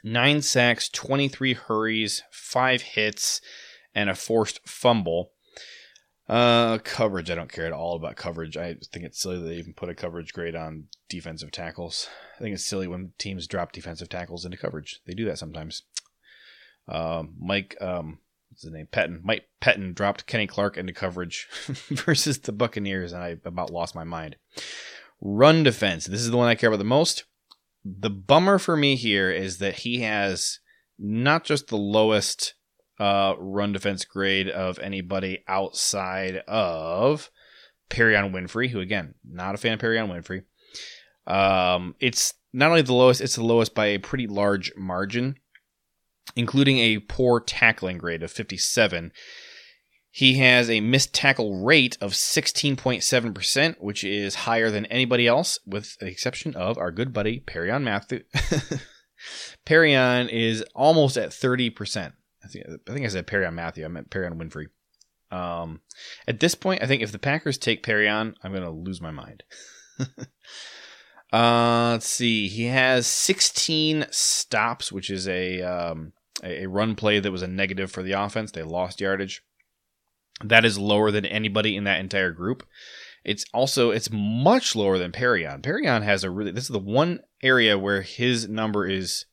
[0.05, 3.41] Nine sacks, 23 hurries, five hits,
[3.93, 5.31] and a forced fumble.
[6.29, 7.29] Uh, coverage.
[7.29, 8.55] I don't care at all about coverage.
[8.55, 12.07] I think it's silly that they even put a coverage grade on defensive tackles.
[12.37, 15.01] I think it's silly when teams drop defensive tackles into coverage.
[15.05, 15.83] They do that sometimes.
[16.87, 18.19] Um, Mike, um,
[18.53, 18.87] what's his name?
[18.91, 19.19] Pettine.
[19.23, 21.47] Mike Pettine dropped Kenny Clark into coverage
[21.89, 24.35] versus the Buccaneers, and I about lost my mind.
[25.21, 26.05] Run defense.
[26.05, 27.25] This is the one I care about the most.
[27.83, 30.59] The bummer for me here is that he has
[30.99, 32.53] not just the lowest
[32.99, 37.31] uh, run defense grade of anybody outside of
[37.89, 40.43] Perrion Winfrey, who again, not a fan of Perrion Winfrey.
[41.25, 45.37] Um, it's not only the lowest, it's the lowest by a pretty large margin,
[46.35, 49.11] including a poor tackling grade of 57.
[50.09, 55.97] He has a missed tackle rate of 16.7%, which is higher than anybody else, with
[55.97, 58.23] the exception of our good buddy Perrion Matthew.
[59.65, 62.13] Perrion is almost at 30%.
[62.43, 63.85] I think I think I said Perrion Matthew.
[63.85, 64.67] I meant Perrion Winfrey.
[65.35, 65.81] Um,
[66.27, 69.11] at this point, I think if the Packers take Perrion, I'm going to lose my
[69.11, 69.43] mind.
[71.33, 72.47] uh, let's see.
[72.47, 77.91] He has 16 stops, which is a um, a run play that was a negative
[77.91, 78.51] for the offense.
[78.51, 79.43] They lost yardage.
[80.43, 82.65] That is lower than anybody in that entire group.
[83.23, 85.61] It's also it's much lower than Perrion.
[85.61, 89.25] Perrion has a really this is the one area where his number is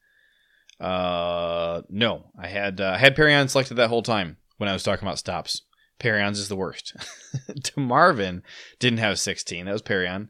[0.80, 4.82] uh, no, I had uh, I had Perrion selected that whole time when I was
[4.82, 5.62] talking about stops.
[5.98, 6.96] Perrion's is the worst.
[7.76, 8.42] Marvin
[8.78, 9.66] didn't have 16.
[9.66, 10.28] That was Perrion.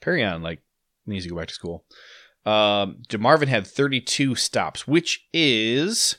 [0.00, 0.62] Perrion like
[1.06, 1.84] needs to go back to school.
[2.44, 6.16] Um, DeMarvin had 32 stops, which is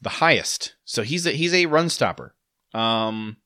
[0.00, 0.74] the highest.
[0.84, 2.34] So he's a, he's a run stopper.
[2.74, 3.38] Um,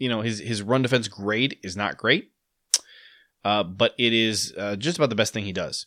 [0.00, 2.32] you know his his run defense grade is not great,
[3.44, 5.86] uh, but it is uh, just about the best thing he does.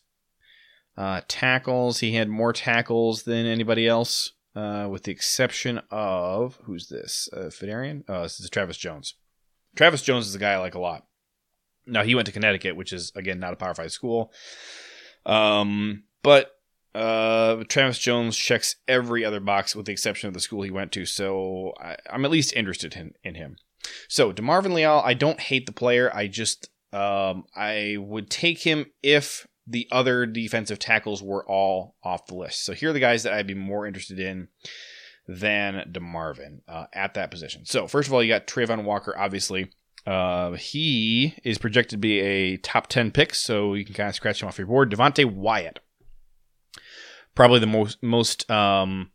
[0.96, 6.88] Uh, tackles, he had more tackles than anybody else, uh, with the exception of who's
[6.88, 7.28] this?
[7.34, 8.04] Uh, Fidarian?
[8.08, 9.16] Oh, this is Travis Jones.
[9.76, 11.08] Travis Jones is a guy I like a lot.
[11.86, 14.32] Now he went to Connecticut, which is again not a Power Five school.
[15.26, 16.52] Um, but
[16.96, 20.92] uh, Travis Jones checks every other box with the exception of the school he went
[20.94, 23.58] to, so I, am at least interested in, in him.
[24.08, 26.14] So Demarvin Leal, I don't hate the player.
[26.14, 32.28] I just um, I would take him if the other defensive tackles were all off
[32.28, 32.64] the list.
[32.64, 34.50] So here are the guys that I'd be more interested in
[35.28, 37.66] than Demarvin uh, at that position.
[37.66, 39.72] So first of all, you got Travon Walker, obviously.
[40.06, 44.16] Uh, he is projected to be a top 10 pick, so you can kind of
[44.16, 44.92] scratch him off your board.
[44.92, 45.80] Devonte Wyatt
[47.36, 49.12] probably the most most um,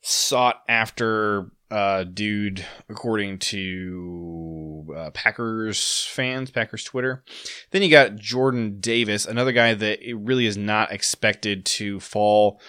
[0.00, 7.24] sought after uh, dude according to uh, Packers fans, Packers Twitter.
[7.70, 12.60] Then you got Jordan Davis, another guy that it really is not expected to fall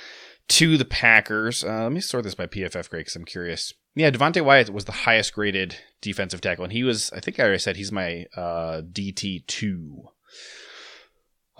[0.49, 1.63] to the Packers.
[1.63, 3.73] Uh, let me sort this by PFF grade because I'm curious.
[3.95, 7.43] Yeah, Devonte Wyatt was the highest graded defensive tackle, and he was, I think I
[7.43, 10.09] already said he's my uh, DT two.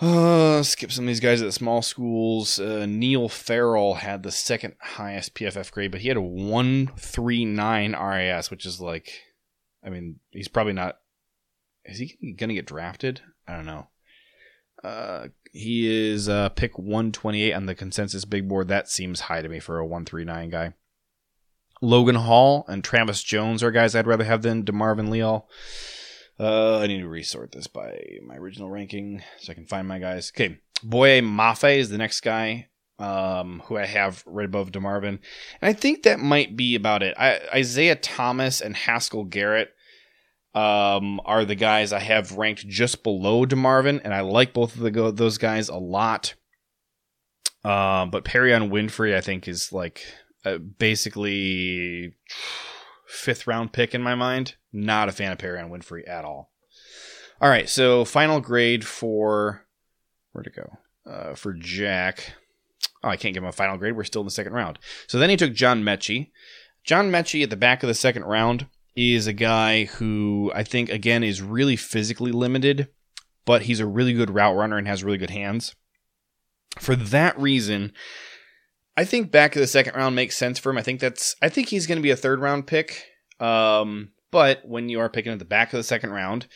[0.01, 2.57] Uh, skip some of these guys at the small schools.
[2.57, 8.49] Uh, Neil Farrell had the second highest PFF grade, but he had a 139 RAS,
[8.49, 9.11] which is like,
[9.85, 10.99] I mean, he's probably not.
[11.83, 13.21] Is he going to get drafted?
[13.47, 13.87] I don't know.
[14.83, 18.67] Uh, he is uh, pick 128 on the consensus big board.
[18.67, 20.73] That seems high to me for a 139 guy.
[21.81, 25.47] Logan Hall and Travis Jones are guys I'd rather have than DeMarvin Leal.
[26.39, 29.99] Uh, I need to resort this by my original ranking so I can find my
[29.99, 30.31] guys.
[30.33, 32.67] Okay, Boye Mafe is the next guy
[32.99, 35.07] um, who I have right above DeMarvin.
[35.07, 35.19] And
[35.61, 37.15] I think that might be about it.
[37.17, 39.73] I, Isaiah Thomas and Haskell Garrett
[40.59, 44.81] um, are the guys I have ranked just below DeMarvin, and I like both of
[44.81, 46.33] the, those guys a lot.
[47.63, 50.01] Um, but Perrion Winfrey, I think, is like
[50.43, 52.15] uh, basically
[53.07, 54.55] fifth round pick in my mind.
[54.73, 56.51] Not a fan of Perrion Winfrey at all.
[57.41, 59.65] All right, so final grade for
[60.33, 60.77] where to go?
[61.09, 62.33] Uh, for Jack.
[63.01, 63.95] Oh, I can't give him a final grade.
[63.95, 64.77] We're still in the second round.
[65.07, 66.31] So then he took John Metchie.
[66.83, 70.89] John Metchie at the back of the second round is a guy who I think
[70.89, 72.89] again is really physically limited,
[73.45, 75.75] but he's a really good route runner and has really good hands.
[76.79, 77.93] For that reason,
[78.95, 80.77] I think back of the second round makes sense for him.
[80.77, 83.05] I think that's I think he's going to be a third round pick.
[83.39, 86.47] Um, but when you are picking at the back of the second round,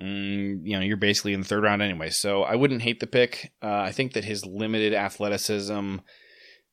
[0.00, 2.10] mm, you know you're basically in the third round anyway.
[2.10, 3.52] So I wouldn't hate the pick.
[3.62, 5.96] Uh, I think that his limited athleticism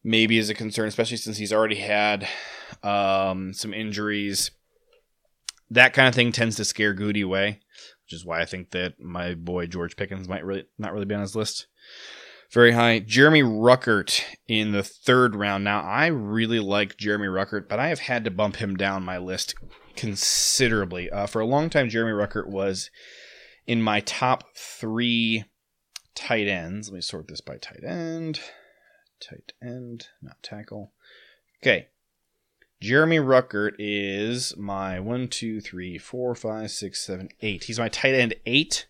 [0.03, 2.27] maybe is a concern, especially since he's already had
[2.83, 4.51] um, some injuries.
[5.73, 7.59] That kind of thing tends to scare Gutey away,
[8.05, 11.15] which is why I think that my boy George Pickens might really not really be
[11.15, 11.67] on his list
[12.53, 12.99] very high.
[12.99, 15.63] Jeremy Ruckert in the third round.
[15.63, 19.17] Now, I really like Jeremy Ruckert, but I have had to bump him down my
[19.17, 19.55] list
[19.95, 21.09] considerably.
[21.09, 22.91] Uh, for a long time, Jeremy Ruckert was
[23.65, 25.45] in my top three
[26.13, 26.89] tight ends.
[26.89, 28.39] Let me sort this by tight end.
[29.19, 30.93] Tight end, not tackle.
[31.61, 31.87] Okay.
[32.83, 37.63] Jeremy Ruckert is my one, two, three, four, five, six, seven, eight.
[37.63, 38.87] He's my tight end eight.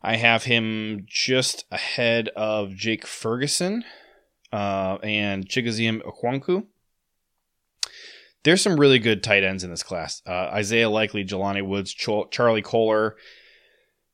[0.00, 3.82] I have him just ahead of Jake Ferguson
[4.52, 6.66] uh, and Chigoziem Okonkwo.
[8.44, 10.22] There's some really good tight ends in this class.
[10.24, 13.16] Uh, Isaiah Likely, Jelani Woods, Ch- Charlie Kolar.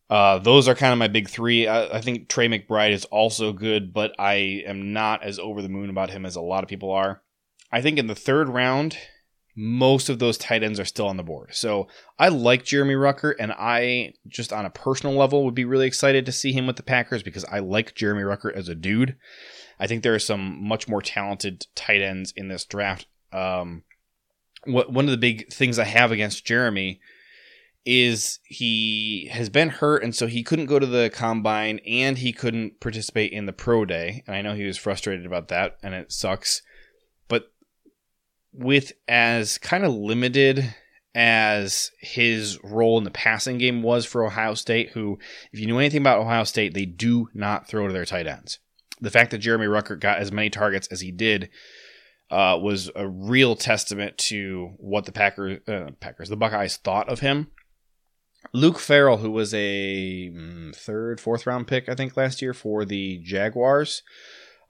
[0.09, 1.67] Uh, those are kind of my big three.
[1.67, 5.69] I, I, think Trey McBride is also good, but I am not as over the
[5.69, 7.21] moon about him as a lot of people are.
[7.75, 8.97] I think in the third round,
[9.57, 11.57] most of those tight ends are still on the board.
[11.57, 11.89] So
[12.21, 16.25] I like Jeremy Ruckert, and I just on a personal level would be really excited
[16.25, 19.17] to see him with the Packers because I like Jeremy Ruckert as a dude.
[19.81, 23.09] I think there are some much more talented tight ends in this draft.
[23.33, 23.83] Um,
[24.67, 27.01] what one of the big things I have against Jeremy
[27.85, 32.33] is he has been hurt, and so he couldn't go to the combine, and he
[32.33, 34.23] couldn't participate in the pro day.
[34.29, 36.63] And I know he was frustrated about that, and it sucks
[38.55, 40.75] with as kind of limited
[41.15, 45.19] as his role in the passing game was for Ohio State, who,
[45.53, 48.59] if you know anything about Ohio State, they do not throw to their tight ends.
[49.01, 51.51] The fact that Jeremy Ruckert got as many targets as he did
[52.31, 57.21] uh, was a real testament to what the Packers, uh, Packers, the Buckeyes thought of
[57.21, 57.49] him.
[58.53, 62.85] Luke Farrell, who was a mm, third, fourth round pick, I think, last year for
[62.85, 64.03] the Jaguars,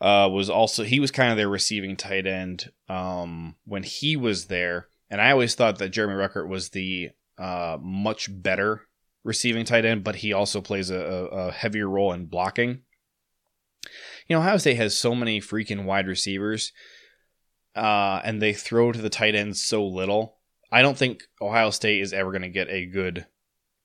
[0.05, 4.47] uh, was also he was kind of their receiving tight end um, when he was
[4.47, 8.83] there, and I always thought that Jeremy Ruckert was the uh, much better
[9.25, 12.83] receiving tight end, but he also plays a, a heavier role in blocking.
[14.29, 16.73] You know, Ohio State has so many freaking wide receivers,
[17.75, 20.37] uh, and they throw to the tight ends so little.
[20.71, 23.25] I don't think Ohio State is ever going to get a good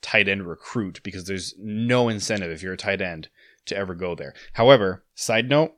[0.01, 3.29] tight end recruit because there's no incentive if you're a tight end
[3.67, 4.33] to ever go there.
[4.53, 5.75] However, side note,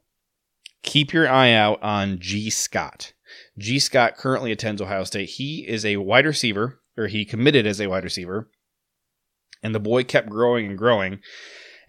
[0.83, 3.13] keep your eye out on Gee Scott.
[3.57, 5.29] Gee Scott currently attends Ohio State.
[5.29, 8.49] He is a wide receiver, or he committed as a wide receiver,
[9.63, 11.19] and the boy kept growing and growing.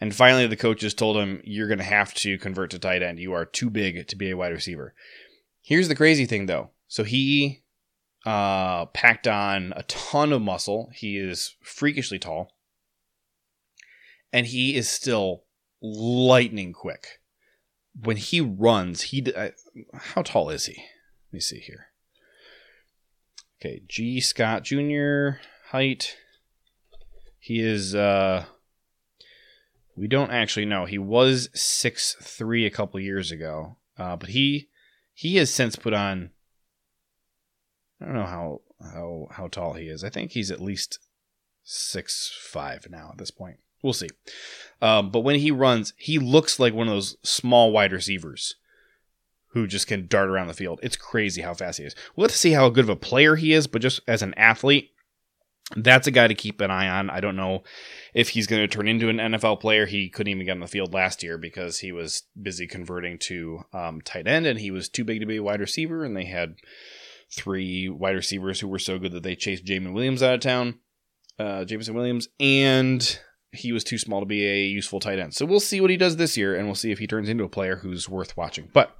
[0.01, 3.21] And finally, the coaches told him, You're going to have to convert to tight end.
[3.21, 4.95] You are too big to be a wide receiver.
[5.61, 6.71] Here's the crazy thing, though.
[6.89, 7.63] So he
[8.27, 10.91] uh, packed on a ton of muscle.
[10.95, 12.53] He is freakishly tall.
[14.33, 15.45] And he is still
[15.81, 17.21] lightning quick.
[18.01, 19.33] When he runs, he.
[19.33, 19.51] Uh,
[19.95, 20.75] how tall is he?
[20.75, 21.89] Let me see here.
[23.61, 25.39] Okay, Gee Scott Jr.
[25.69, 26.17] height.
[27.39, 28.45] He is uh
[29.97, 30.85] we don't actually know.
[30.85, 33.77] He was six three a couple years ago.
[33.99, 34.69] Uh, but he
[35.15, 36.31] he has since put on
[38.01, 40.03] I don't know how how how tall he is.
[40.03, 40.99] I think he's at least
[41.63, 43.59] six five now at this point.
[43.83, 44.09] We'll see.
[44.81, 48.57] Um, but when he runs, he looks like one of those small wide receivers
[49.49, 50.81] who just can dart around the field.
[50.83, 51.95] It's crazy how fast he is.
[52.17, 54.35] We'll have to see how good of a player he is, but just as an
[54.35, 54.91] athlete,
[55.77, 57.11] that's a guy to keep an eye on.
[57.11, 57.63] I don't know
[58.15, 59.87] if he's going to turn into an NFL player.
[59.87, 63.61] He couldn't even get on the field last year because he was busy converting to
[63.73, 66.05] um, tight end and he was too big to be a wide receiver.
[66.05, 66.57] And they had
[67.31, 70.79] three wide receivers who were so good that they chased Jameson Williams out of town,
[71.39, 73.19] uh, Jameson Williams, and
[73.53, 75.35] he was too small to be a useful tight end.
[75.35, 77.45] So we'll see what he does this year and we'll see if he turns into
[77.45, 78.69] a player who's worth watching.
[78.73, 78.97] But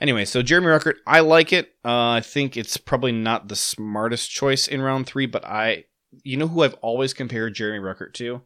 [0.00, 1.74] Anyway, so Jeremy Ruckert, I like it.
[1.84, 5.84] Uh, I think it's probably not the smartest choice in round three, but I,
[6.22, 8.40] you know, who I've always compared Jeremy Ruckert to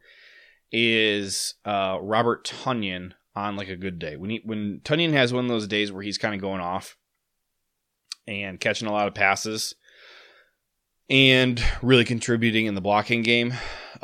[0.73, 4.17] is uh, Robert Tonyan on like a good day.
[4.17, 6.97] When he, when Tonyan has one of those days where he's kind of going off
[8.27, 9.77] and catching a lot of passes
[11.09, 13.55] and really contributing in the blocking game,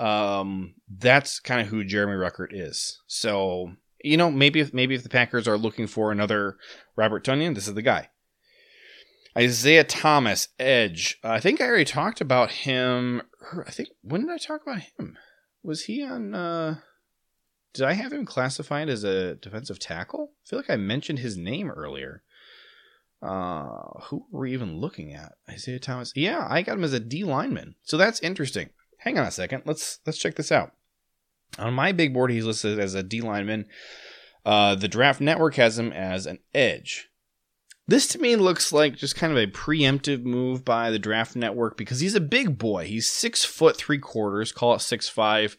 [0.00, 3.00] um, that's kind of who Jeremy Ruckert is.
[3.06, 3.72] So
[4.02, 6.56] you know, maybe if maybe if the Packers are looking for another
[6.96, 8.08] Robert Tonyan, this is the guy.
[9.36, 11.18] Isaiah Thomas, Edge.
[11.22, 13.22] I think I already talked about him.
[13.66, 15.16] I think when did I talk about him?
[15.62, 16.34] Was he on?
[16.34, 16.76] uh
[17.74, 20.32] Did I have him classified as a defensive tackle?
[20.32, 22.22] I feel like I mentioned his name earlier.
[23.22, 25.32] Uh Who were we even looking at?
[25.48, 26.12] Isaiah Thomas.
[26.16, 27.74] Yeah, I got him as a D lineman.
[27.82, 28.70] So that's interesting.
[29.00, 29.62] Hang on a second.
[29.66, 30.72] Let's let's check this out.
[31.58, 33.66] On my big board, he's listed as a D lineman.
[34.44, 37.08] Uh, the Draft Network has him as an edge.
[37.86, 41.76] This to me looks like just kind of a preemptive move by the Draft Network
[41.76, 42.86] because he's a big boy.
[42.86, 45.56] He's six foot three quarters, call it six five,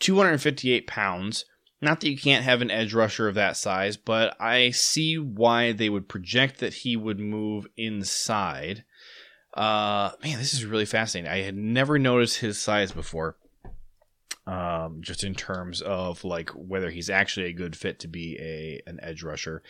[0.00, 1.44] 258 pounds.
[1.82, 5.72] Not that you can't have an edge rusher of that size, but I see why
[5.72, 8.84] they would project that he would move inside.
[9.54, 11.30] Uh, man, this is really fascinating.
[11.30, 13.36] I had never noticed his size before
[14.46, 18.80] um, just in terms of like whether he's actually a good fit to be a
[18.88, 19.62] an edge rusher.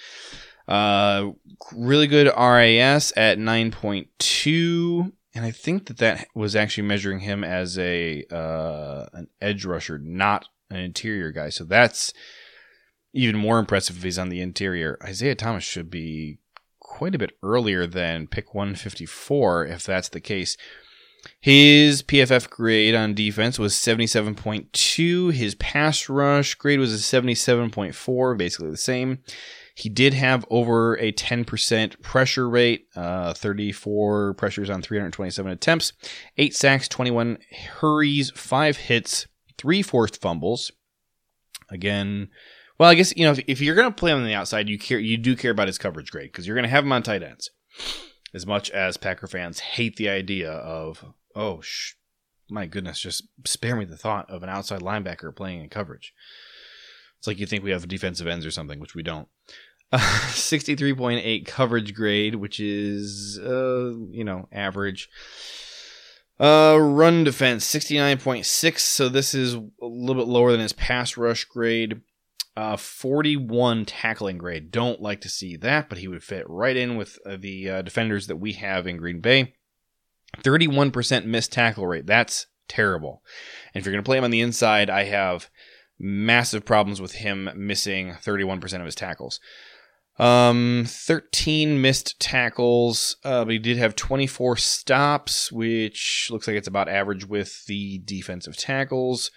[0.66, 1.30] Uh,
[1.74, 7.78] really good RAS at 9.2, and I think that that was actually measuring him as
[7.78, 11.50] a uh, an edge rusher, not an interior guy.
[11.50, 12.12] So that's
[13.12, 14.96] even more impressive if he's on the interior.
[15.02, 16.38] Isaiah Thomas should be
[16.90, 20.56] quite a bit earlier than pick 154 if that's the case.
[21.40, 25.32] His PFF grade on defense was 77.2.
[25.32, 29.18] His pass rush grade was a 77.4, basically the same.
[29.74, 35.92] He did have over a 10% pressure rate, uh, 34 pressures on 327 attempts,
[36.36, 37.38] 8 sacks, 21
[37.80, 39.26] hurries, 5 hits,
[39.58, 40.72] 3 forced fumbles.
[41.70, 42.28] Again,
[42.80, 44.70] well, I guess, you know, if, if you're going to play him on the outside,
[44.70, 46.92] you care you do care about his coverage grade because you're going to have him
[46.92, 47.50] on tight ends
[48.32, 51.04] as much as Packer fans hate the idea of,
[51.36, 51.92] oh, sh-
[52.48, 56.14] my goodness, just spare me the thought of an outside linebacker playing in coverage.
[57.18, 59.28] It's like you think we have defensive ends or something, which we don't.
[59.92, 65.10] Uh, 63.8 coverage grade, which is, uh, you know, average.
[66.38, 68.78] Uh, run defense, 69.6.
[68.78, 72.02] So this is a little bit lower than his pass rush grade.
[72.60, 74.70] Uh, 41 tackling grade.
[74.70, 77.80] Don't like to see that, but he would fit right in with uh, the uh,
[77.80, 79.54] defenders that we have in Green Bay.
[80.42, 82.06] 31% missed tackle rate.
[82.06, 83.22] That's terrible.
[83.72, 85.48] And if you're going to play him on the inside, I have
[85.98, 89.40] massive problems with him missing 31% of his tackles.
[90.18, 96.68] Um, 13 missed tackles, uh, but he did have 24 stops, which looks like it's
[96.68, 99.30] about average with the defensive tackles.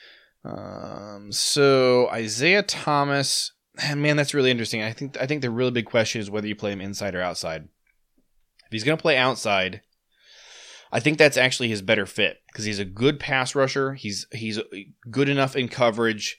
[0.46, 3.54] Um, so Isaiah Thomas
[3.96, 4.82] man, that's really interesting.
[4.82, 7.22] I think I think the really big question is whether you play him inside or
[7.22, 7.68] outside.
[8.66, 9.82] If he's going to play outside,
[10.92, 13.94] I think that's actually his better fit because he's a good pass rusher.
[13.94, 14.60] He's he's
[15.10, 16.38] good enough in coverage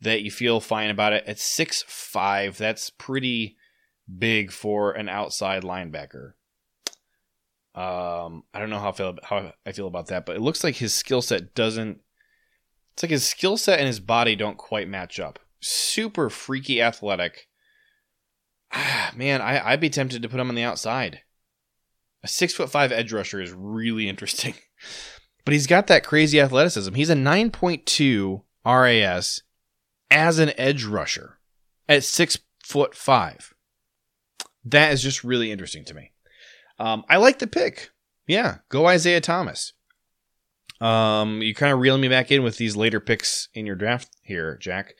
[0.00, 1.24] that you feel fine about it.
[1.26, 3.56] At six five, that's pretty
[4.18, 6.32] big for an outside linebacker.
[7.74, 10.62] Um, I don't know how I feel how I feel about that, but it looks
[10.62, 12.00] like his skill set doesn't.
[12.96, 15.38] It's like his skill set and his body don't quite match up.
[15.60, 17.46] Super freaky athletic.
[18.72, 21.20] Ah, man, I, I'd be tempted to put him on the outside.
[22.22, 24.54] A six foot five edge rusher is really interesting,
[25.44, 26.94] but he's got that crazy athleticism.
[26.94, 29.42] He's a nine point two RAS
[30.10, 31.38] as an edge rusher
[31.90, 33.52] at six foot five.
[34.64, 36.12] That is just really interesting to me.
[36.78, 37.90] Um, I like the pick.
[38.26, 39.74] Yeah, go Isaiah Thomas.
[40.80, 44.14] Um, you kind of reeling me back in with these later picks in your draft
[44.22, 44.94] here, Jack.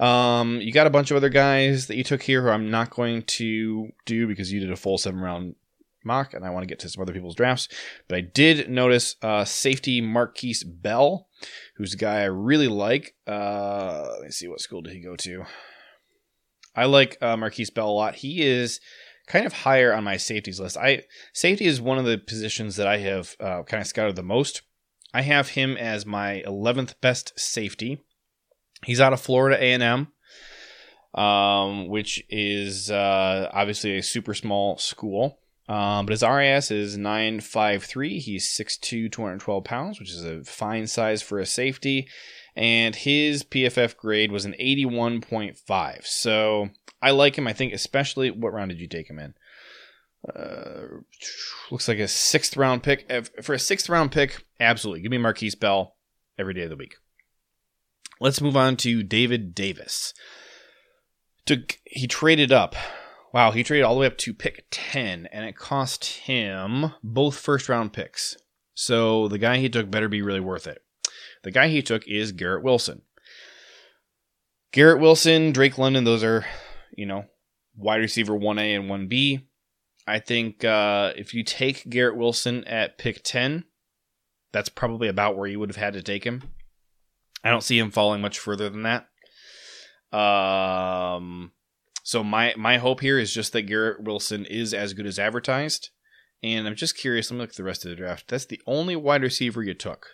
[0.00, 2.90] Um, you got a bunch of other guys that you took here who I'm not
[2.90, 5.56] going to do because you did a full seven round
[6.04, 7.68] mock, and I want to get to some other people's drafts.
[8.08, 11.28] But I did notice uh, safety Markquese Bell,
[11.76, 13.14] who's a guy I really like.
[13.26, 15.44] Uh, let me see what school did he go to.
[16.74, 18.16] I like uh, Markquese Bell a lot.
[18.16, 18.80] He is
[19.26, 20.76] kind of higher on my safeties list.
[20.76, 21.02] I
[21.32, 24.62] safety is one of the positions that I have uh, kind of scouted the most.
[25.12, 28.02] I have him as my 11th best safety.
[28.84, 30.08] He's out of Florida A&M,
[31.14, 35.40] um, which is uh, obviously a super small school.
[35.68, 38.18] Um, but his RAS is 953.
[38.20, 42.08] He's 6'2, 212 pounds, which is a fine size for a safety.
[42.56, 46.06] And his PFF grade was an 81.5.
[46.06, 46.70] So
[47.02, 47.46] I like him.
[47.46, 49.34] I think, especially, what round did you take him in?
[50.34, 51.00] Uh,
[51.70, 53.10] looks like a sixth round pick.
[53.42, 55.02] For a sixth round pick, absolutely.
[55.02, 55.96] Give me Markquese Bell
[56.38, 56.96] every day of the week.
[58.20, 60.12] Let's move on to David Davis.
[61.46, 62.74] Took, he traded up
[63.32, 67.36] Wow, he traded all the way up to pick 10, and it cost him both
[67.36, 68.36] first round picks.
[68.74, 70.82] So the guy he took better be really worth it.
[71.42, 73.02] The guy he took is Garrett Wilson.
[74.72, 76.46] Garrett Wilson, Drake London, those are,
[76.96, 77.26] you know,
[77.76, 79.44] wide receiver 1A and 1B.
[80.08, 83.64] I think uh, if you take Garrett Wilson at pick 10,
[84.52, 86.42] that's probably about where you would have had to take him.
[87.44, 89.08] I don't see him falling much further than that.
[90.16, 91.52] Um,
[92.02, 95.90] so my my hope here is just that Garrett Wilson is as good as advertised.
[96.42, 97.30] And I'm just curious.
[97.30, 98.28] Let me look at the rest of the draft.
[98.28, 100.06] That's the only wide receiver you took,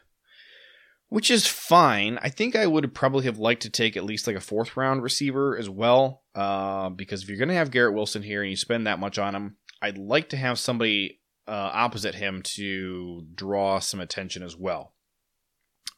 [1.08, 2.18] which is fine.
[2.22, 5.02] I think I would probably have liked to take at least like a fourth round
[5.02, 8.56] receiver as well, uh, because if you're going to have Garrett Wilson here and you
[8.56, 13.78] spend that much on him, I'd like to have somebody uh, opposite him to draw
[13.78, 14.94] some attention as well.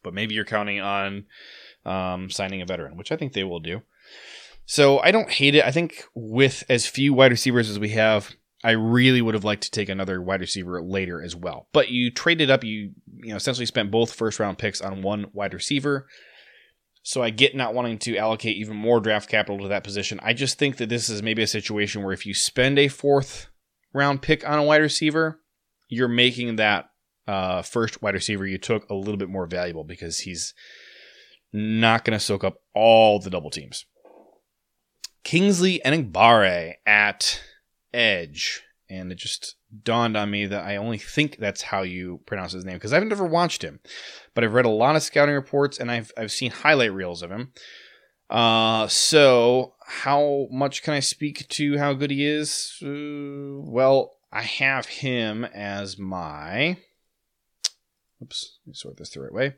[0.02, 1.26] But maybe you're counting on
[1.84, 3.82] um, signing a veteran, which I think they will do.
[4.64, 5.64] So I don't hate it.
[5.64, 8.34] I think with as few wide receivers as we have,
[8.64, 11.68] I really would have liked to take another wide receiver later as well.
[11.72, 12.90] But you traded up, you
[13.22, 16.08] you know essentially spent both first round picks on one wide receiver.
[17.04, 20.18] So I get not wanting to allocate even more draft capital to that position.
[20.24, 23.46] I just think that this is maybe a situation where if you spend a fourth
[23.96, 25.40] round pick on a wide receiver,
[25.88, 26.90] you're making that
[27.26, 30.54] uh, first wide receiver you took a little bit more valuable because he's
[31.52, 33.86] not going to soak up all the double teams.
[35.24, 37.42] Kingsley Enagbare at
[37.92, 38.62] Edge.
[38.88, 42.64] And it just dawned on me that I only think that's how you pronounce his
[42.64, 43.80] name because I've never watched him,
[44.32, 47.32] but I've read a lot of scouting reports and I've I've seen highlight reels of
[47.32, 47.52] him.
[48.28, 52.78] Uh, so how much can I speak to how good he is?
[52.82, 56.78] Uh, well, I have him as my.
[58.22, 59.54] Oops, let me sort this the right way.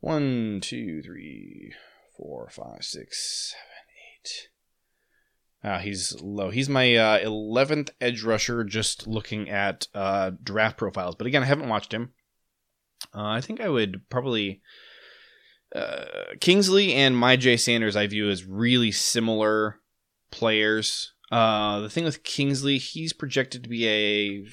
[0.00, 1.72] One, two, three,
[2.16, 3.70] four, five, six, seven,
[4.20, 4.48] eight.
[5.64, 6.50] Uh, he's low.
[6.50, 11.14] He's my uh, 11th edge rusher just looking at uh, draft profiles.
[11.14, 12.12] But again, I haven't watched him.
[13.14, 14.60] Uh, I think I would probably.
[15.74, 16.04] Uh,
[16.40, 19.80] Kingsley and Myjai Sanders I view as really similar
[20.30, 21.12] players.
[21.32, 24.44] Uh, the thing with Kingsley, he's projected to be a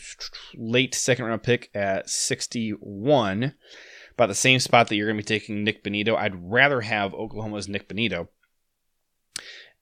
[0.56, 3.54] late second round pick at 61,
[4.14, 6.16] about the same spot that you're going to be taking Nick Bonitto.
[6.16, 8.30] I'd rather have Oklahoma's Nick Bonitto.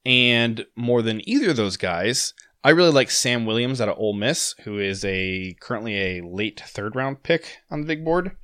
[0.06, 2.34] And more than either of those guys,
[2.64, 6.62] I really like Sam Williams out of Ole Miss, who is a currently a late
[6.66, 8.36] third round pick on the big board.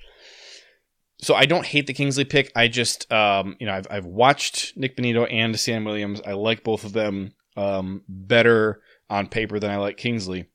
[1.26, 2.52] So I don't hate the Kingsley pick.
[2.56, 6.22] I just, um, you know, I've, I've watched Nick Bonitto and Sam Williams.
[6.24, 10.46] I like both of them um, better on paper than I like Kingsley.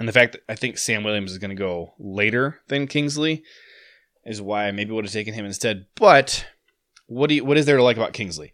[0.00, 3.42] And the fact that I think Sam Williams is going to go later than Kingsley
[4.24, 5.88] is why I maybe would have taken him instead.
[5.94, 6.46] But
[7.06, 8.50] what do you, what is there to like about Kingsley?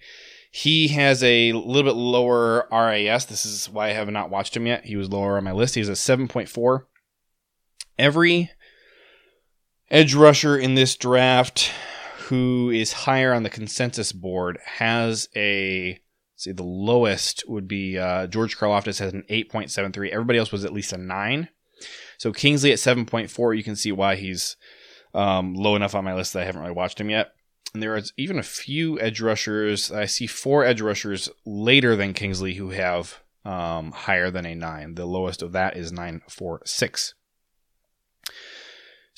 [0.50, 3.26] He has a little bit lower RAS.
[3.26, 4.86] This is why I have not watched him yet.
[4.86, 5.76] He was lower on my list.
[5.76, 6.80] He's a 7.4.
[7.96, 8.50] Every
[9.90, 11.72] edge rusher in this draft
[12.18, 15.98] who is higher on the consensus board has a
[16.36, 20.10] see the lowest would be uh, George Karlaftis has an 8.73.
[20.10, 21.48] Everybody else was at least a 9.
[22.18, 24.56] So Kingsley at 7.4, you can see why he's
[25.12, 27.32] um, low enough on my list that I haven't really watched him yet.
[27.74, 29.92] And there is even a few edge rushers.
[29.92, 34.94] I see four edge rushers later than Kingsley who have um, higher than a 9.
[34.94, 37.14] The lowest of that is 946.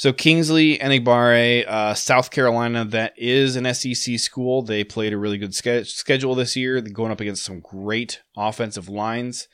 [0.03, 4.63] So Kingsley Enagbare, uh, South Carolina, that is an SEC school.
[4.63, 6.81] They played a really good ske- schedule this year.
[6.81, 9.47] They're going up against some great offensive lines.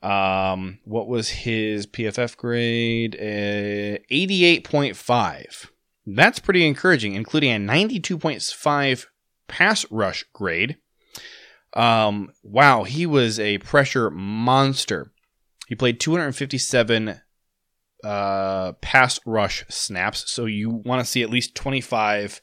[0.00, 3.16] Um, what was his PFF grade?
[3.16, 5.70] Uh, 88.5.
[6.06, 9.06] That's pretty encouraging, including a 92.5
[9.48, 10.76] pass rush grade.
[11.72, 15.10] Um, wow, he was a pressure monster.
[15.66, 17.20] He played 257
[18.04, 22.40] uh, pass rush snaps, so you want to see at least 25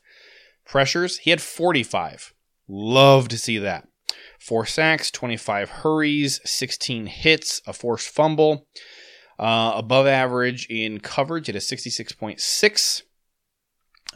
[0.66, 1.18] pressures.
[1.20, 2.34] He had 45.
[2.68, 3.88] Love to see that.
[4.40, 8.68] Four sacks, 25 hurries, 16 hits, a forced fumble.
[9.38, 13.02] Uh, above average in coverage at a 66.6.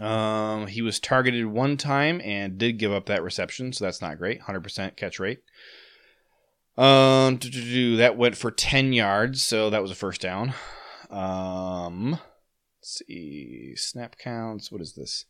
[0.03, 4.17] Um, he was targeted one time and did give up that reception, so that's not
[4.17, 4.41] great.
[4.41, 5.39] 100% catch rate.
[6.77, 7.37] Um,
[7.97, 10.53] that went for 10 yards, so that was a first down.
[11.13, 12.11] Um,
[12.81, 14.71] let's see, snap counts.
[14.71, 15.25] What is this?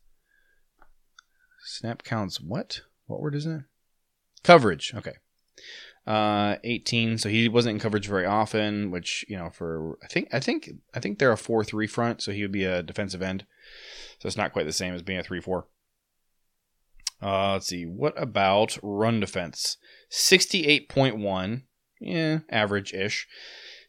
[1.65, 2.39] Snap counts.
[2.39, 2.81] What?
[3.07, 3.61] What word is it?
[4.43, 4.93] Coverage.
[4.95, 5.13] Okay.
[6.07, 7.17] Uh, 18.
[7.17, 10.69] So he wasn't in coverage very often, which you know, for I think I think
[10.93, 13.45] I think they're a four-three front, so he would be a defensive end.
[14.19, 15.67] So it's not quite the same as being a three-four.
[17.21, 17.85] Uh, let's see.
[17.85, 19.77] What about run defense?
[20.11, 21.63] 68.1.
[22.01, 23.27] Yeah, average ish.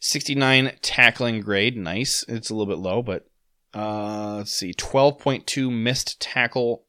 [0.04, 2.26] 69 tackling grade, nice.
[2.28, 3.26] It's a little bit low, but
[3.72, 6.84] uh, let's see, 12.2 missed tackle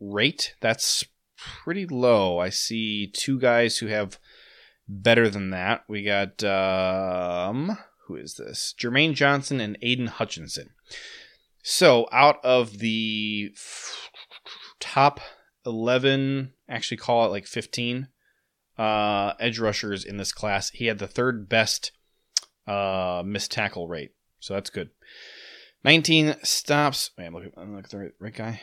[0.00, 0.54] rate.
[0.62, 1.04] That's
[1.36, 2.38] pretty low.
[2.38, 4.18] I see two guys who have
[4.88, 5.84] better than that.
[5.88, 7.76] We got um,
[8.06, 8.74] who is this?
[8.80, 10.70] Jermaine Johnson and Aidan Hutchinson.
[11.62, 13.54] So out of the
[14.80, 15.20] top
[15.66, 18.08] 11, actually call it like 15
[18.78, 21.92] uh, edge rushers in this class, he had the third best
[22.68, 24.12] uh, missed tackle rate.
[24.40, 24.90] So that's good.
[25.84, 27.10] 19 stops.
[27.16, 28.60] Wait, I'm looking, I'm looking at the right, right guy.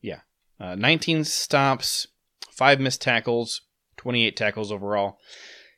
[0.00, 0.20] Yeah.
[0.60, 2.08] Uh, 19 stops,
[2.50, 3.62] 5 missed tackles,
[3.96, 5.18] 28 tackles overall.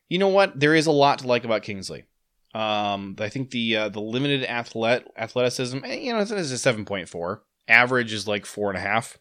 [0.09, 0.59] You know what?
[0.59, 2.05] There is a lot to like about Kingsley.
[2.53, 7.39] Um, I think the uh, the limited athlet athleticism, eh, you know, it's a 7.4.
[7.69, 9.19] Average is like four and a half.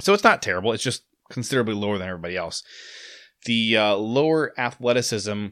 [0.00, 0.72] So it's not terrible.
[0.72, 2.62] It's just considerably lower than everybody else.
[3.44, 5.48] The uh, lower athleticism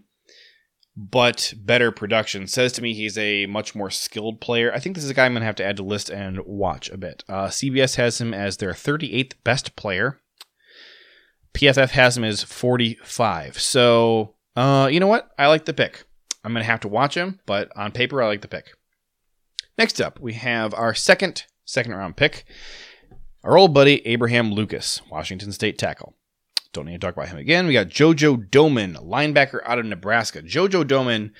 [0.97, 2.47] but better production.
[2.47, 4.73] Says to me he's a much more skilled player.
[4.73, 6.41] I think this is a guy I'm going to have to add to list and
[6.47, 7.23] watch a bit.
[7.29, 10.21] Uh, CBS has him as their 38th best player.
[11.55, 13.59] PFF has him as 45.
[13.59, 15.31] So, uh, you know what?
[15.39, 16.05] I like the pick.
[16.45, 18.73] I'm going to have to watch him, but on paper, I like the pick.
[19.77, 22.45] Next up, we have our second second round pick,
[23.43, 26.15] our old buddy Abraham Lucas, Washington State tackle.
[26.73, 27.67] Don't need to talk about him again.
[27.67, 30.43] We got JoJo Domann, linebacker out of Nebraska.
[30.43, 31.33] JoJo Domann.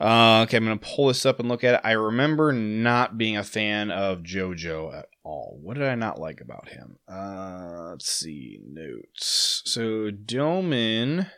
[0.00, 1.80] Uh, okay, I'm going to pull this up and look at it.
[1.84, 5.58] I remember not being a fan of JoJo at all.
[5.62, 6.98] What did I not like about him?
[7.08, 8.60] Uh, let's see.
[8.66, 9.62] Notes.
[9.64, 11.30] So, Domann.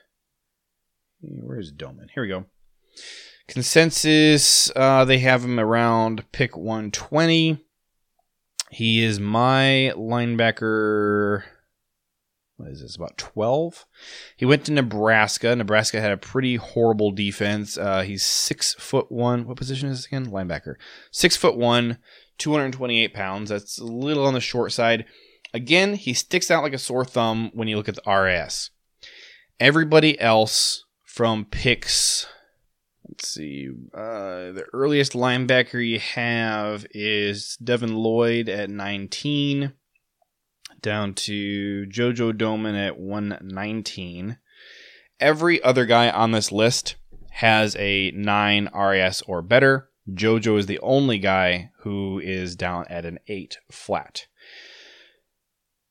[1.21, 2.09] Where's Domann?
[2.15, 2.47] Here we go.
[3.49, 7.59] Consensus, uh, they have him around pick 120.
[8.71, 11.43] He is my linebacker
[12.65, 13.85] what is this about 12
[14.37, 15.55] he went to nebraska.
[15.55, 17.77] Nebraska had a pretty horrible defense.
[17.77, 19.47] Uh, he's six foot one.
[19.47, 20.27] What position is this again?
[20.27, 20.77] Linebacker.
[21.11, 21.99] Six foot one
[22.39, 23.51] 228 pounds.
[23.51, 25.05] That's a little on the short side.
[25.53, 28.71] Again he sticks out like a sore thumb when you look at the rs
[29.61, 32.27] everybody else from picks
[33.09, 39.73] let's see uh, the earliest linebacker you have is devin lloyd at 19
[40.85, 44.39] down to Jojo Domann at 119.
[45.19, 46.95] Every other guy on this list
[47.31, 49.89] has a 9 RAS or better.
[50.09, 54.27] Jojo is the only guy who is down at an 8 flat.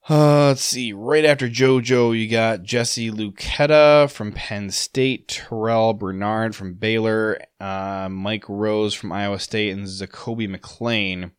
[0.09, 0.93] Uh, let's see.
[0.93, 8.09] Right after JoJo, you got Jesse Luketa from Penn State, Terrell Bernard from Baylor, uh,
[8.11, 11.31] Mike Rose from Iowa State, and Zakoby McClain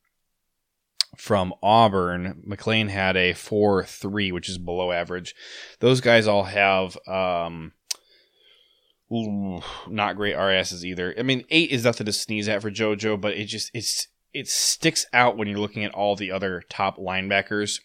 [1.17, 2.43] from Auburn.
[2.49, 5.35] McClain had a 4 3, which is below average.
[5.81, 7.73] Those guys all have um,
[9.13, 11.15] ooh, not great RASs either.
[11.19, 14.49] I mean, 8 is nothing to sneeze at for JoJo, but it just it's it
[14.49, 17.81] sticks out when you're looking at all the other top linebackers.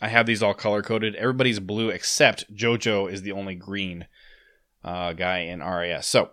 [0.00, 1.14] I have these all color coded.
[1.14, 4.06] Everybody's blue except JoJo is the only green
[4.82, 6.08] uh, guy in RAS.
[6.08, 6.30] So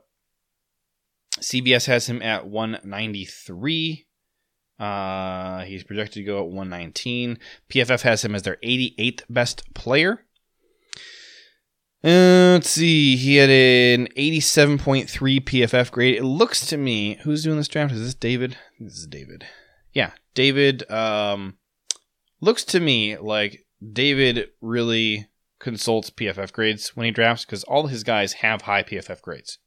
[1.39, 4.07] CBS has him at 193.
[4.79, 7.37] Uh, he's projected to go at 119.
[7.69, 10.25] PFF has him as their 88th best player.
[12.01, 13.17] Uh, let's see.
[13.17, 15.09] He had an 87.3
[15.41, 16.15] PFF grade.
[16.15, 17.19] It looks to me.
[17.23, 17.93] Who's doing this draft?
[17.93, 18.57] Is this David?
[18.79, 19.45] This is David.
[19.91, 20.89] Yeah, David.
[20.89, 21.57] Um,
[22.39, 25.27] looks to me like David really
[25.59, 29.57] consults PFF grades when he drafts because all his guys have high PFF grades.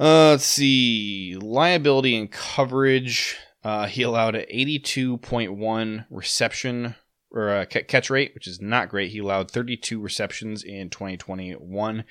[0.00, 1.36] Uh, let's see.
[1.36, 3.36] Liability and coverage.
[3.68, 6.94] Uh, he allowed an 82.1 reception
[7.30, 9.10] or uh, catch rate, which is not great.
[9.10, 12.04] He allowed 32 receptions in 2021.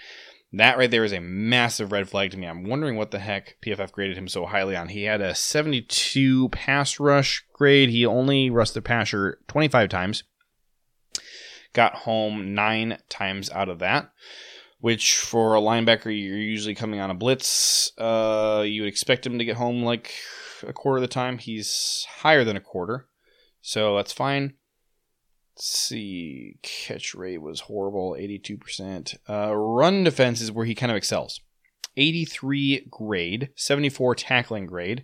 [0.53, 2.45] That right there is a massive red flag to me.
[2.45, 4.89] I'm wondering what the heck PFF graded him so highly on.
[4.89, 7.89] He had a 72 pass rush grade.
[7.89, 10.25] He only rushed the passer 25 times.
[11.73, 14.11] Got home nine times out of that,
[14.79, 17.93] which for a linebacker, you're usually coming on a blitz.
[17.97, 20.13] Uh, you would expect him to get home like
[20.65, 21.37] a quarter of the time.
[21.37, 23.07] He's higher than a quarter,
[23.61, 24.53] so that's fine.
[25.55, 29.15] Let's see, catch rate was horrible, 82%.
[29.27, 31.41] Uh, run defense is where he kind of excels.
[31.97, 35.03] 83 grade, 74 tackling grade,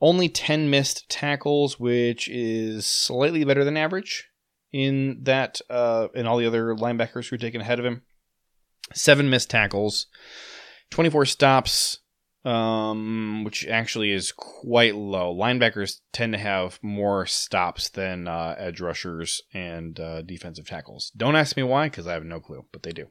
[0.00, 4.28] only 10 missed tackles, which is slightly better than average
[4.72, 8.02] in that uh, in all the other linebackers who are taken ahead of him.
[8.92, 10.06] Seven missed tackles,
[10.90, 11.98] 24 stops,
[12.48, 15.34] um, which actually is quite low.
[15.34, 21.12] Linebackers tend to have more stops than uh, edge rushers and uh, defensive tackles.
[21.14, 23.08] Don't ask me why, because I have no clue, but they do.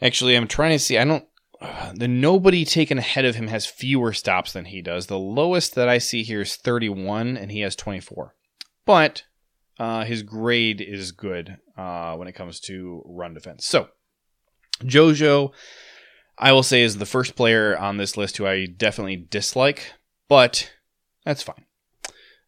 [0.00, 0.96] Actually, I'm trying to see.
[0.96, 1.26] I don't.
[1.60, 5.06] Uh, the nobody taken ahead of him has fewer stops than he does.
[5.06, 8.34] The lowest that I see here is 31, and he has 24.
[8.86, 9.24] But
[9.78, 13.66] uh, his grade is good uh, when it comes to run defense.
[13.66, 13.88] So,
[14.82, 15.52] Jojo
[16.38, 19.92] I will say is the first player on this list who I definitely dislike,
[20.28, 20.70] but
[21.24, 21.64] that's fine.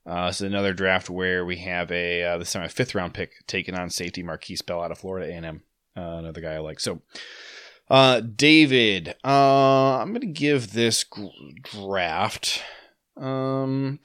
[0.07, 3.15] Uh, this is another draft where we have a uh, this time a fifth round
[3.15, 5.63] pick taken on safety Markquese Bell out of Florida A&M,
[5.97, 6.81] uh, another guy I like.
[6.81, 7.03] So,
[7.91, 11.05] uh, David, uh, I'm gonna give this
[11.63, 12.63] draft
[13.17, 14.01] um,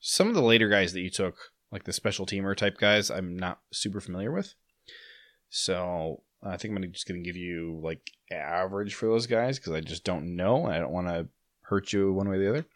[0.00, 1.36] some of the later guys that you took,
[1.70, 4.54] like the special teamer type guys, I'm not super familiar with.
[5.48, 9.72] So I think I'm just going to give you like average for those guys because
[9.72, 10.66] I just don't know.
[10.66, 11.28] I don't want to
[11.62, 12.66] hurt you one way or the other.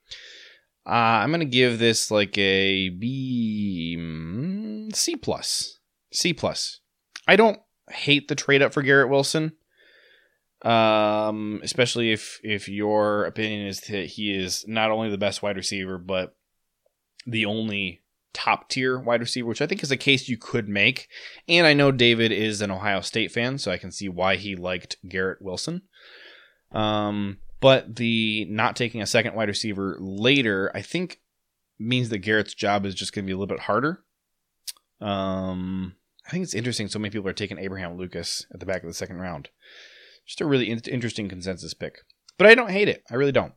[0.87, 0.91] Uh,
[1.23, 5.79] I'm going to give this like a B, mm, plus,
[6.13, 6.81] C plus.
[7.27, 7.59] I don't
[7.91, 9.53] hate the trade up for Garrett Wilson,
[10.63, 15.57] um, especially if if your opinion is that he is not only the best wide
[15.57, 16.37] receiver but
[17.27, 18.03] the only
[18.35, 21.09] top tier wide receiver, which I think is a case you could make.
[21.49, 24.55] And I know David is an Ohio State fan, so I can see why he
[24.57, 25.83] liked Garrett Wilson.
[26.73, 31.21] Um, but the not taking a second wide receiver later, I think,
[31.79, 34.05] means that Garrett's job is just going to be a little bit harder.
[35.01, 35.95] Um,
[36.27, 36.89] I think it's interesting.
[36.89, 39.51] So many people are taking Abraham Lucas at the back of the second round.
[40.27, 42.01] Just a really in- interesting consensus pick.
[42.39, 43.03] But I don't hate it.
[43.11, 43.53] I really don't.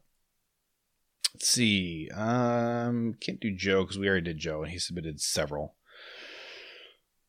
[1.34, 2.10] Let's see.
[2.16, 5.76] Um, can't do Joe because we already did Joe, and he submitted several.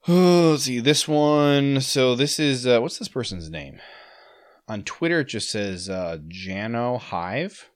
[0.07, 1.81] Oh, let's see this one.
[1.81, 3.81] So this is uh, what's this person's name?
[4.67, 7.71] On Twitter, it just says uh, Jano Hive,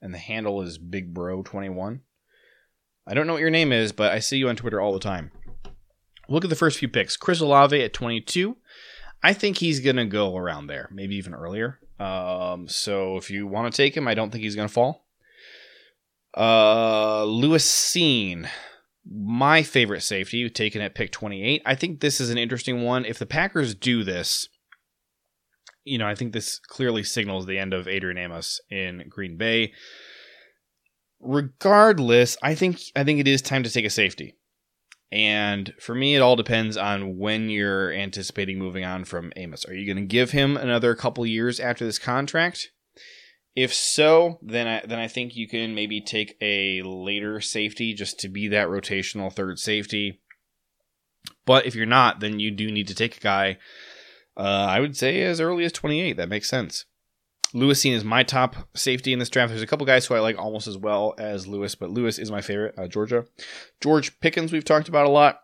[0.00, 2.02] and the handle is Big Bro Twenty One.
[3.06, 4.98] I don't know what your name is, but I see you on Twitter all the
[4.98, 5.30] time.
[6.28, 7.16] Look at the first few picks.
[7.16, 8.56] Chris Olave at 22.
[9.22, 11.78] I think he's going to go around there, maybe even earlier.
[12.00, 15.03] Um, so if you want to take him, I don't think he's going to fall.
[16.36, 18.48] Uh, Lewis Cine,
[19.08, 21.62] my favorite safety, taken at pick 28.
[21.64, 23.04] I think this is an interesting one.
[23.04, 24.48] If the Packers do this,
[25.84, 29.72] you know, I think this clearly signals the end of Adrian Amos in Green Bay.
[31.20, 34.36] Regardless, I think I think it is time to take a safety.
[35.12, 39.64] And for me, it all depends on when you're anticipating moving on from Amos.
[39.66, 42.70] Are you going to give him another couple years after this contract?
[43.56, 48.18] If so, then I then I think you can maybe take a later safety just
[48.20, 50.20] to be that rotational third safety.
[51.46, 53.58] But if you're not, then you do need to take a guy.
[54.36, 56.16] Uh, I would say as early as 28.
[56.16, 56.84] That makes sense.
[57.52, 59.50] Lewis Cine is my top safety in this draft.
[59.50, 62.32] There's a couple guys who I like almost as well as Lewis, but Lewis is
[62.32, 62.74] my favorite.
[62.76, 63.26] Uh, Georgia,
[63.80, 65.38] George Pickens, we've talked about a lot.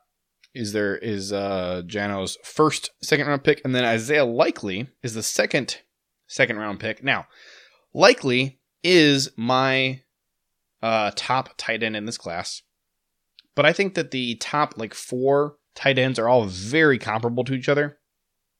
[0.52, 5.22] Is there is uh, Jano's first second round pick, and then Isaiah Likely is the
[5.22, 5.78] second
[6.26, 7.04] second round pick.
[7.04, 7.26] Now,
[7.92, 10.02] Likely is my
[10.82, 12.62] uh, top tight end in this class,
[13.54, 17.54] but I think that the top like four tight ends are all very comparable to
[17.54, 17.98] each other.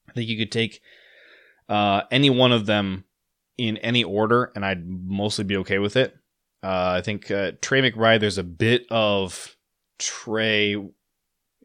[0.09, 0.81] I think you could take
[1.69, 3.05] uh, any one of them
[3.57, 6.15] in any order, and I'd mostly be okay with it.
[6.63, 9.55] Uh, I think uh, Trey McBride, there's a bit of
[9.97, 10.75] Trey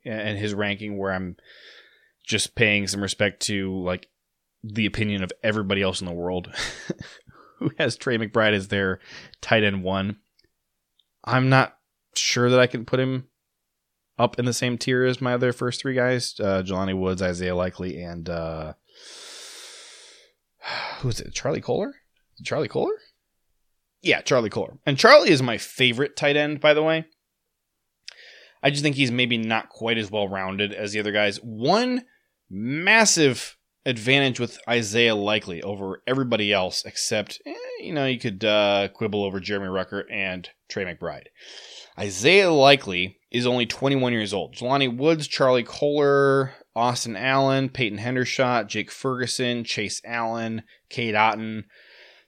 [0.04, 1.36] and his ranking where I'm
[2.24, 4.08] just paying some respect to like
[4.62, 6.52] the opinion of everybody else in the world
[7.58, 9.00] who has Trey McBride as their
[9.40, 10.16] tight end one.
[11.24, 11.76] I'm not
[12.14, 13.28] sure that I can put him
[14.18, 17.56] up in the same tier as my other first three guys uh, Jelani Woods, Isaiah
[17.56, 18.74] Likely, and uh,
[21.00, 21.34] who's it?
[21.34, 21.94] Charlie Kolar?
[22.44, 22.94] Charlie Kolar?
[24.02, 24.78] Yeah, Charlie Kolar.
[24.86, 27.06] And Charlie is my favorite tight end, by the way.
[28.62, 31.38] I just think he's maybe not quite as well rounded as the other guys.
[31.38, 32.04] One
[32.50, 33.56] massive
[33.86, 39.24] advantage with Isaiah Likely over everybody else, except, eh, you know, you could uh, quibble
[39.24, 41.28] over Jeremy Ruckert and Trey McBride.
[41.98, 44.54] Isaiah Likely is only 21 years old.
[44.54, 51.64] Jelani Woods, Charlie Kolar, Austin Allen, Peyton Hendershot, Jake Ferguson, Chase Allen, Cade Otton.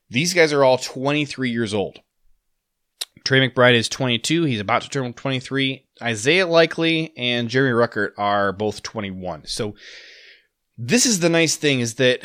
[0.09, 2.01] These guys are all 23 years old.
[3.25, 4.45] Trey McBride is 22.
[4.45, 5.87] He's about to turn 23.
[6.01, 9.45] Isaiah Likely and Jeremy Ruckert are both 21.
[9.47, 9.75] So
[10.79, 12.21] this is the nice thing is that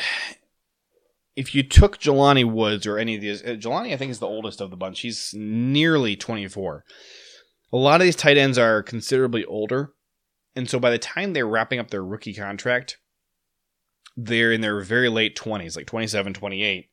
[1.34, 4.28] if you took Jelani Woods or any of these, uh, Jelani I think is the
[4.28, 5.00] oldest of the bunch.
[5.00, 6.84] He's nearly 24.
[7.72, 9.92] A lot of these tight ends are considerably older.
[10.54, 12.98] And so by the time they're wrapping up their rookie contract,
[14.16, 16.88] they're in their very late 20s, like 27, 28.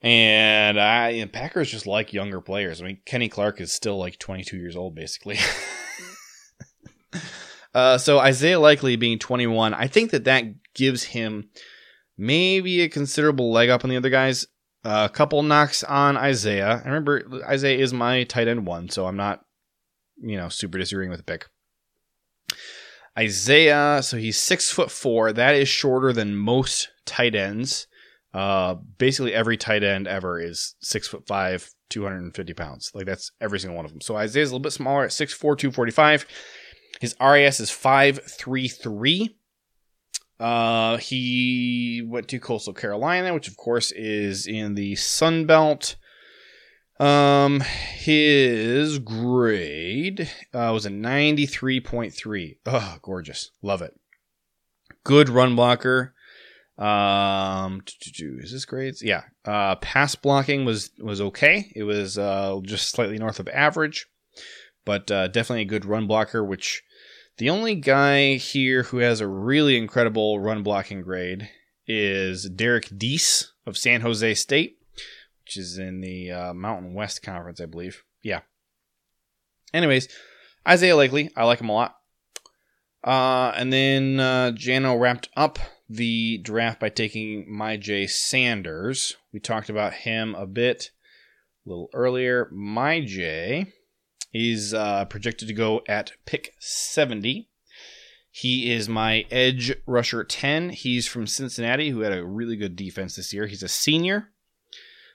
[0.00, 2.80] And I Packers just like younger players.
[2.80, 5.38] I mean, Kenny Clark is still like 22 years old, basically.
[7.76, 11.50] uh, so Isaiah Likely being 21, I think that that gives him
[12.16, 14.46] maybe a considerable leg up on the other guys.
[14.82, 16.80] Uh, a couple knocks on Isaiah.
[16.82, 19.44] I remember Isaiah is my tight end one, so I'm not,
[20.16, 21.48] you know, super disagreeing with the pick.
[23.18, 25.34] Isaiah, so he's six foot four.
[25.34, 27.88] That is shorter than most tight ends.
[28.32, 32.90] Uh, basically every tight end ever is six foot five, 250 pounds.
[32.94, 34.00] Like that's every single one of them.
[34.00, 36.26] So Isaiah's a little bit smaller at 6'4, 245.
[37.00, 39.34] His RAS is 5'3'3.
[40.38, 45.96] Uh, he went to Coastal Carolina, which of course is in the Sun Belt.
[46.98, 52.58] Um, his grade uh, was a 93.3.
[52.66, 53.50] Oh, gorgeous.
[53.62, 53.98] Love it.
[55.04, 56.14] Good run blocker.
[56.78, 59.02] Um, is this grades?
[59.02, 59.22] Yeah.
[59.44, 61.72] Uh, pass blocking was was okay.
[61.74, 64.06] It was uh, just slightly north of average,
[64.84, 66.44] but uh, definitely a good run blocker.
[66.44, 66.82] Which
[67.38, 71.48] the only guy here who has a really incredible run blocking grade
[71.86, 74.78] is Derek Deese of San Jose State,
[75.44, 78.02] which is in the uh, Mountain West Conference, I believe.
[78.22, 78.40] Yeah.
[79.74, 80.08] Anyways,
[80.66, 81.96] Isaiah Likely, I like him a lot.
[83.04, 85.58] Uh, and then uh, Jano wrapped up
[85.88, 89.16] the draft by taking Myjai Sanders.
[89.32, 90.90] We talked about him a bit
[91.64, 92.50] a little earlier.
[92.52, 93.72] Myjai
[94.36, 97.48] is uh, projected to go at pick 70.
[98.30, 100.70] He is my edge rusher 10.
[100.70, 103.46] He's from Cincinnati, who had a really good defense this year.
[103.46, 104.28] He's a senior.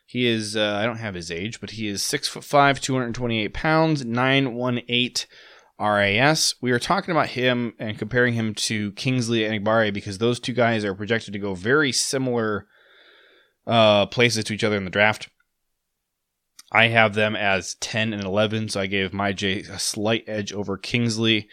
[0.05, 5.28] He is, uh, I don't have his age, but he is 6'5, 228 pounds, 918
[5.80, 6.55] RAS.
[6.61, 10.84] We are talking about him and comparing him to Kingsley Enagbare because those two guys
[10.84, 12.67] are projected to go very similar
[13.65, 15.30] uh, places to each other in the draft.
[16.72, 20.78] I have them as 10 and 11, so I gave Myjai a slight edge over
[20.78, 21.49] Kingsley.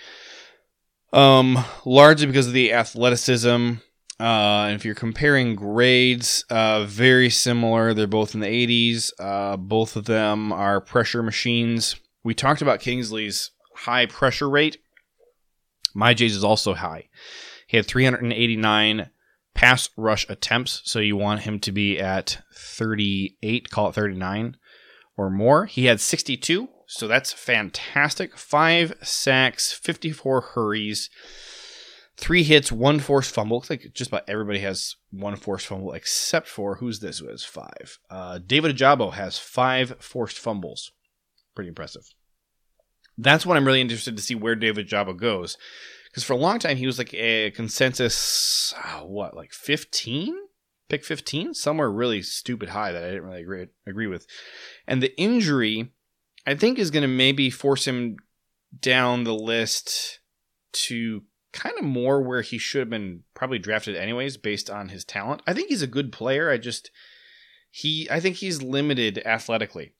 [1.12, 3.74] Um, largely because of the athleticism.
[4.20, 7.94] Uh, if you're comparing grades, uh, very similar.
[7.94, 9.12] They're both in the 80s.
[9.18, 11.96] Uh, both of them are pressure machines.
[12.22, 14.78] We talked about Kingsley's high pressure rate.
[15.96, 17.08] Myjai's is also high.
[17.66, 19.10] He had 389
[19.54, 24.56] pass rush attempts, so you want him to be at 38, call it 39
[25.18, 25.66] or more.
[25.66, 28.38] He had 62, so that's fantastic.
[28.38, 31.10] Five sacks, 54 hurries,
[32.16, 33.58] three hits, one forced fumble.
[33.58, 37.44] Looks like just about everybody has one forced fumble except for who's this who has
[37.44, 37.98] five?
[38.08, 40.92] Uh, David Ojabo has five forced fumbles.
[41.54, 42.14] Pretty impressive
[43.18, 45.58] that's what I'm really interested to see where David Ojabo goes.
[46.06, 50.34] Because for a long time, he was like a consensus, oh, what, like 15
[50.88, 54.26] pick 15, somewhere really stupid high that I didn't really agree, agree with.
[54.86, 55.92] And the injury,
[56.46, 58.16] I think, is going to maybe force him
[58.80, 60.20] down the list
[60.72, 61.22] to
[61.52, 65.42] kind of more where he should have been probably drafted anyways based on his talent.
[65.46, 66.50] I think he's a good player.
[66.50, 66.90] I just
[67.70, 69.94] he I think he's limited athletically.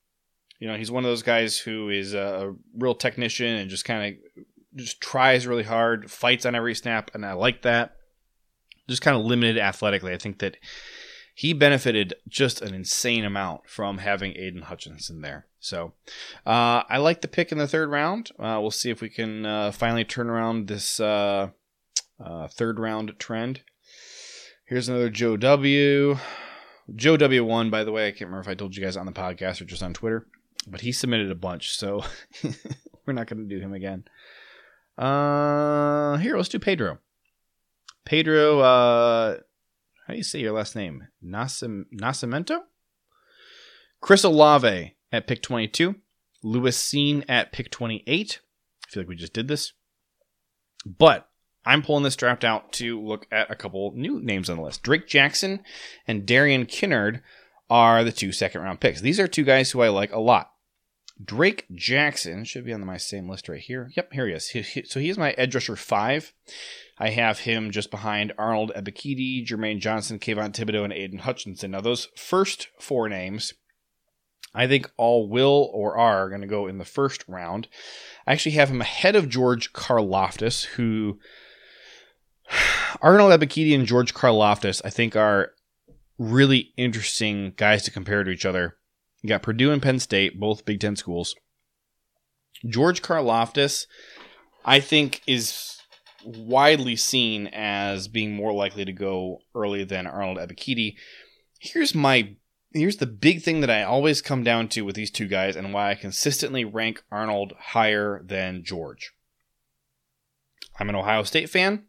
[0.58, 4.14] You know, he's one of those guys who is a real technician and just kind
[4.14, 7.92] of just tries really hard, fights on every snap, and I like that.
[8.88, 10.12] Just kind of limited athletically.
[10.12, 10.56] I think that
[11.38, 15.46] he benefited just an insane amount from having Aidan Hutchinson there.
[15.60, 15.92] So
[16.44, 18.30] uh, I like the pick in the third round.
[18.40, 21.50] Uh, we'll see if we can uh, finally turn around this uh,
[22.18, 23.62] uh, third round trend.
[24.66, 26.18] Here's another Joe W.
[26.94, 28.08] Joe W one, by the way.
[28.08, 30.26] I can't remember if I told you guys on the podcast or just on Twitter,
[30.66, 32.02] but he submitted a bunch, so
[33.06, 34.04] we're not going to do him again.
[34.98, 36.98] Uh, here, let's do Pedro.
[38.08, 39.36] Pedro, uh,
[40.06, 41.08] how do you say your last name?
[41.22, 42.60] Nascim- Nascimento?
[44.00, 45.94] Chris Olave at pick 22.
[46.42, 48.40] Lewis Cine at pick 28.
[48.40, 49.74] I feel like we just did this.
[50.86, 51.28] But
[51.66, 54.82] I'm pulling this draft out to look at a couple new names on the list.
[54.82, 55.60] Drake Jackson
[56.06, 57.20] and Darian Kinnard
[57.68, 59.02] are the two second round picks.
[59.02, 60.52] These are two guys who I like a lot.
[61.22, 63.90] Drake Jackson should be on my same list right here.
[63.94, 64.48] Yep, here he is.
[64.48, 66.32] He, he, so he's my edge rusher five.
[66.98, 71.70] I have him just behind Arnold Ebiketie, Jermaine Johnson, Kayvon Thibodeaux, and Aidan Hutchinson.
[71.70, 73.54] Now, those first four names,
[74.54, 77.68] I think all will or are going to go in the first round.
[78.26, 81.20] I actually have him ahead of George Karlaftis, who
[83.00, 85.52] Arnold Ebiketie and George Karlaftis, I think, are
[86.18, 88.76] really interesting guys to compare to each other.
[89.22, 91.36] You got Purdue and Penn State, both Big Ten schools.
[92.68, 93.86] George Karlaftis,
[94.64, 95.77] I think, is
[96.36, 100.96] widely seen as being more likely to go early than Arnold Ebiketie.
[101.58, 102.36] Here's my
[102.72, 105.72] here's the big thing that I always come down to with these two guys and
[105.72, 109.12] why I consistently rank Arnold higher than George.
[110.78, 111.84] I'm an Ohio State fan.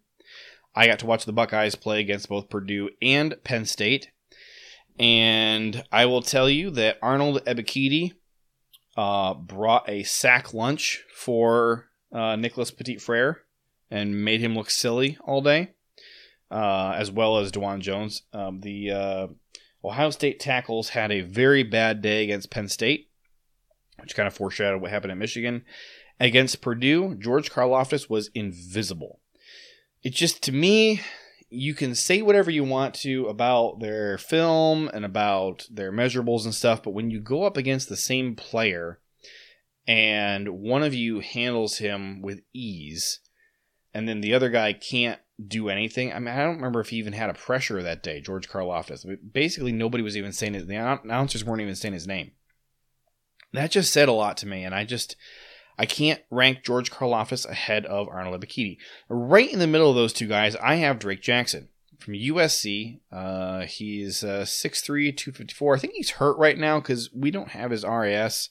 [0.73, 4.09] I got to watch the Buckeyes play against both Purdue and Penn State.
[4.97, 8.13] And I will tell you that Arnold Ebiketie
[8.95, 13.43] uh, brought a sack lunch for uh, Nicholas Petit Frere
[13.91, 15.71] and made him look silly all day,
[16.51, 18.23] uh, as well as Dawand Jones.
[18.33, 19.27] Um, the uh,
[19.83, 23.09] Ohio State tackles had a very bad day against Penn State,
[23.99, 25.63] which kind of foreshadowed what happened at Michigan.
[26.19, 29.19] Against Purdue, George Karlaftis was invisible.
[30.03, 31.01] It just, to me,
[31.49, 36.53] you can say whatever you want to about their film and about their measurables and
[36.53, 38.99] stuff, but when you go up against the same player
[39.87, 43.19] and one of you handles him with ease,
[43.93, 46.11] and then the other guy can't do anything.
[46.11, 49.05] I mean, I don't remember if he even had a pressure that day, George Karlaftis.
[49.31, 50.67] Basically, nobody was even saying it.
[50.67, 52.31] The announcers weren't even saying his name.
[53.53, 55.15] That just said a lot to me, and I just
[55.77, 58.77] I can't rank George Karlaftis ahead of Arnold Ebiketie.
[59.07, 61.69] Right in the middle of those two guys, I have Drake Jackson
[61.99, 62.99] from USC.
[63.11, 65.75] Uh, he's uh, 6'3", 254.
[65.75, 68.49] I think he's hurt right now because we don't have his RAS.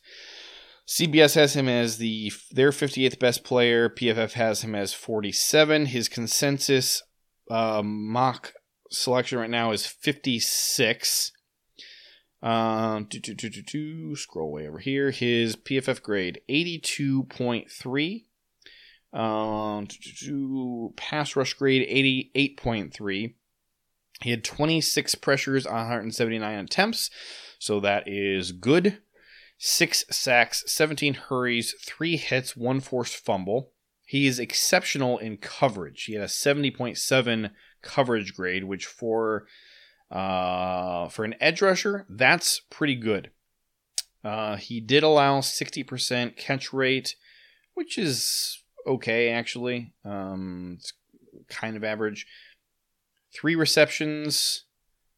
[0.88, 3.90] CBS has him as the their 58th best player.
[3.90, 5.86] PFF has him as 47.
[5.86, 7.02] His consensus
[7.50, 8.54] uh, mock
[8.90, 11.32] selection right now is 56.
[12.40, 15.10] Um, do, do, do, do, do, scroll way over here.
[15.10, 18.24] His PFF grade 82.3.
[19.12, 21.86] Um, do, do, do, pass rush grade
[22.34, 23.34] 88.3.
[24.22, 27.10] He had 26 pressures on 179 attempts,
[27.58, 28.98] so that is good
[29.58, 33.72] six sacks, 17 hurries, three hits, one forced fumble.
[34.06, 36.04] He is exceptional in coverage.
[36.04, 37.50] He had a 70.7
[37.82, 39.46] coverage grade, which for
[40.10, 43.30] uh, for an edge rusher, that's pretty good.
[44.24, 47.14] Uh, he did allow 60% catch rate,
[47.74, 49.92] which is okay actually.
[50.04, 50.94] Um, it's
[51.48, 52.26] kind of average.
[53.34, 54.64] Three receptions,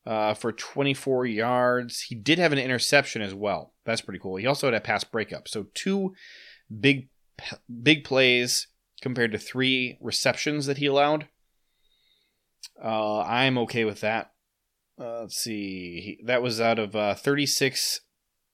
[0.06, 2.02] uh, for 24 yards.
[2.02, 3.69] He did have an interception as well.
[3.84, 4.36] That's pretty cool.
[4.36, 5.48] He also had a pass breakup.
[5.48, 6.14] So two
[6.80, 7.08] big
[7.82, 8.68] big plays
[9.00, 11.28] compared to three receptions that he allowed.
[12.82, 14.32] Uh, I'm okay with that.
[15.00, 16.00] Uh, let's see.
[16.00, 18.00] He, that was out of uh, 36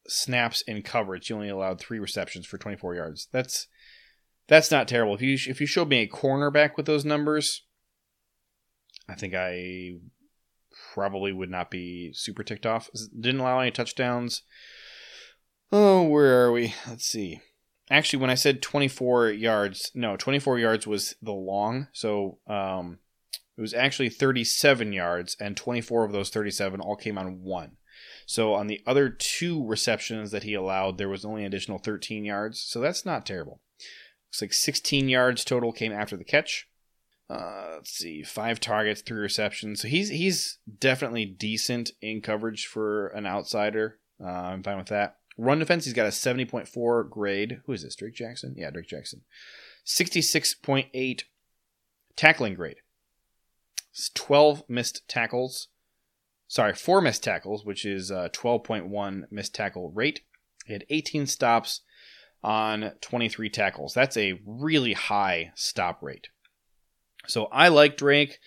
[0.06, 1.26] snaps in coverage.
[1.26, 3.28] He only allowed three receptions for 24 yards.
[3.32, 3.66] That's
[4.48, 5.14] that's not terrible.
[5.14, 7.64] If you if you showed me a cornerback with those numbers,
[9.08, 9.96] I think I
[10.94, 12.88] probably would not be super ticked off.
[13.18, 14.42] Didn't allow any touchdowns.
[15.72, 16.74] Oh, where are we?
[16.88, 17.40] Let's see.
[17.90, 21.88] Actually, when I said 24 yards, no, 24 yards was the long.
[21.92, 22.98] So um,
[23.56, 27.76] It was actually 37 yards, and 24 of those 37 all came on one.
[28.26, 32.24] So on the other two receptions that he allowed, there was only an additional 13
[32.24, 32.60] yards.
[32.60, 33.60] So that's not terrible.
[34.28, 36.68] Looks like 16 yards total came after the catch.
[37.30, 39.80] Uh, let's see, five targets, three receptions.
[39.80, 43.98] So he's he's definitely decent in coverage for an outsider.
[44.22, 45.15] Uh, I'm fine with that.
[45.38, 47.60] Run defense, he's got a 70.4 grade.
[47.66, 47.96] Who is this?
[47.96, 48.54] Drake Jackson?
[48.56, 49.22] Yeah, Drake Jackson.
[49.84, 51.22] 66.8
[52.16, 52.78] tackling grade.
[54.14, 55.68] 12 missed tackles.
[56.48, 60.20] Sorry, four missed tackles, which is uh, 12.1 missed tackle rate.
[60.64, 61.82] He had 18 stops
[62.42, 63.94] on 23 tackles.
[63.94, 66.28] That's a really high stop rate.
[67.26, 68.38] So I like Drake.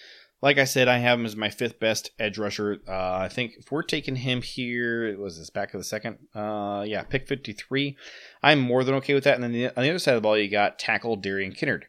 [0.42, 2.80] Like I said, I have him as my fifth best edge rusher.
[2.88, 6.18] Uh, I think if we're taking him here, it was this back of the second.
[6.34, 7.98] Uh, yeah, pick 53.
[8.42, 9.36] I'm more than okay with that.
[9.36, 11.84] And then the, on the other side of the ball, you got tackle Darian Kinnard.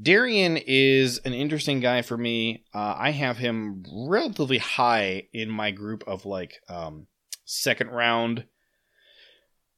[0.00, 2.64] Darian is an interesting guy for me.
[2.72, 7.06] Uh, I have him relatively high in my group of like um,
[7.44, 8.44] second round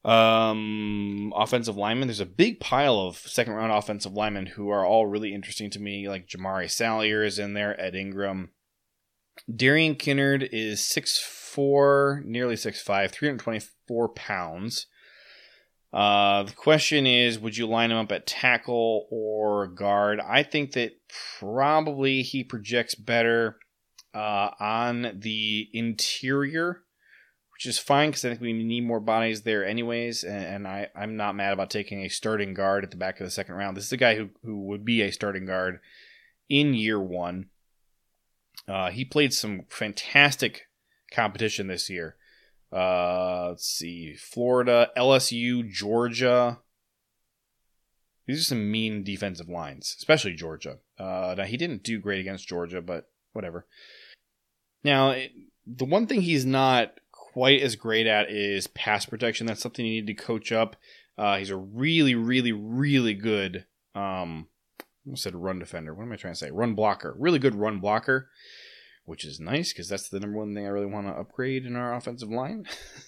[0.05, 2.07] um, offensive linemen.
[2.07, 5.79] There's a big pile of second round offensive linemen who are all really interesting to
[5.79, 6.09] me.
[6.09, 8.51] Like Jamaree Salyer is in there, Ed Ingram.
[9.53, 14.87] Darian Kinnard is 6'4, nearly 6'5, 324 pounds.
[15.91, 20.19] Uh, the question is, would you line him up at tackle or guard?
[20.19, 20.93] I think that
[21.39, 23.57] probably he projects better
[24.13, 26.83] uh, on the interior
[27.53, 30.23] which is fine because I think we need more bodies there anyways.
[30.23, 33.25] And, and, I, I'm not mad about taking a starting guard at the back of
[33.25, 33.77] the second round.
[33.77, 35.79] This is a guy who, who would be a starting guard
[36.49, 37.49] in year one.
[38.67, 40.63] Uh, he played some fantastic
[41.11, 42.15] competition this year.
[42.71, 46.59] Uh, let's see, Florida, LSU, Georgia.
[48.25, 50.77] These are some mean defensive lines, especially Georgia.
[50.97, 53.67] Uh, now he didn't do great against Georgia, but whatever.
[54.83, 55.31] Now, it,
[55.67, 56.99] the one thing he's not
[57.33, 59.47] quite as great at is pass protection.
[59.47, 60.75] That's something you need to coach up.
[61.17, 63.65] Uh, he's a really, really, really good.
[63.95, 64.47] Um,
[65.11, 65.95] I said run defender.
[65.95, 66.51] What am I trying to say?
[66.51, 67.15] Run blocker.
[67.17, 68.29] Really good run blocker,
[69.05, 71.75] which is nice because that's the number one thing I really want to upgrade in
[71.75, 72.67] our offensive line.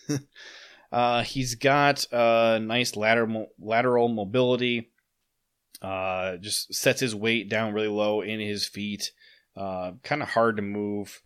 [0.92, 4.92] uh, he's got uh, nice lateral lateral mobility.
[5.82, 9.12] Uh, just sets his weight down really low in his feet.
[9.56, 11.22] Uh, kind of hard to move.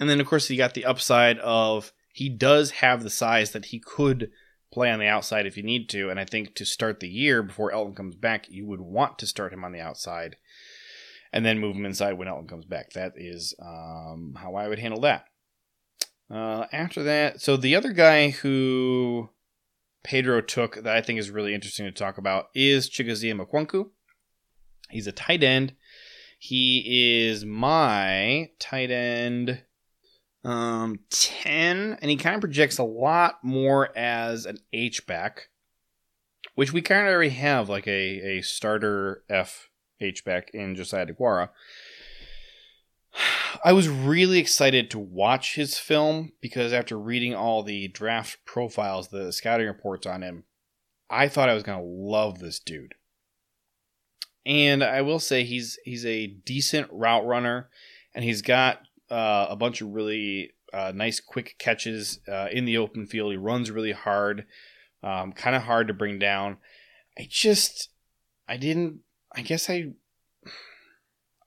[0.00, 3.66] And then, of course, you got the upside of he does have the size that
[3.66, 4.32] he could
[4.72, 6.10] play on the outside if you need to.
[6.10, 9.26] And I think to start the year before Elgton comes back, you would want to
[9.26, 10.34] start him on the outside
[11.32, 12.90] and then move him inside when Elgton comes back.
[12.94, 15.26] That is um, how I would handle that.
[16.28, 19.30] Uh, after that, so the other guy who
[20.02, 23.90] Pedro took that I think is really interesting to talk about is Chigoziem Okonkwo.
[24.90, 25.74] He's a tight end.
[26.36, 29.62] He is my tight end
[30.48, 35.50] um, 10, and he kind of projects a lot more as an H back,
[36.54, 39.68] which we kind of already have like a, a starter F
[40.00, 41.50] H back in Josiah DeGuara.
[43.62, 49.08] I was really excited to watch his film because after reading all the draft profiles,
[49.08, 50.44] the scouting reports on him,
[51.10, 52.94] I thought I was going to love this dude.
[54.46, 57.68] And I will say he's he's a decent route runner
[58.14, 58.80] and he's got
[59.10, 63.32] uh, a bunch of really uh, nice quick catches uh, in the open field.
[63.32, 64.46] He runs really hard,
[65.02, 66.58] um, kind of hard to bring down.
[67.18, 67.90] I just,
[68.48, 69.00] I didn't.
[69.34, 69.92] I guess I,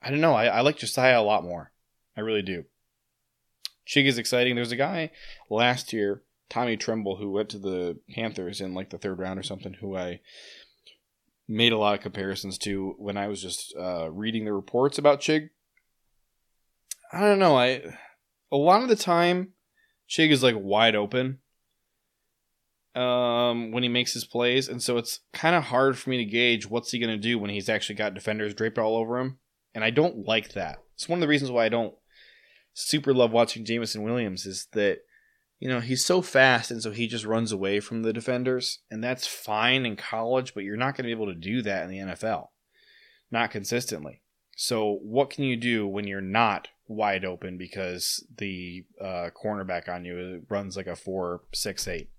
[0.02, 0.34] I don't know.
[0.34, 1.72] I, I like Josiah a lot more.
[2.16, 2.66] I really do.
[3.88, 4.56] Chig is exciting.
[4.56, 5.12] There's a guy
[5.50, 9.44] last year, Tommy Tremble, who went to the Panthers in like the third round or
[9.44, 10.22] something, who I
[11.48, 15.20] made a lot of comparisons to when I was just uh, reading the reports about
[15.20, 15.50] Chig
[17.14, 17.58] I don't know.
[17.58, 17.82] I
[18.52, 19.54] a lot of the time,
[20.10, 21.40] Chig is like wide open
[22.96, 26.26] um, when he makes his plays, and so it's kind of hard for me to
[26.26, 29.40] gauge what's he going to do when he's actually got defenders draped all over him,
[29.74, 30.80] and I don't like that.
[30.96, 31.96] It's one of the reasons why I don't
[32.74, 35.00] super love watching Jameson Williams is that
[35.60, 39.04] you know he's so fast, and so he just runs away from the defenders, and
[39.04, 41.90] that's fine in college, but you're not going to be able to do that in
[41.90, 42.48] the NFL,
[43.32, 44.22] not consistently.
[44.56, 50.06] So what can you do when you're not wide open because the uh, cornerback on
[50.06, 52.10] you runs like a four six eight.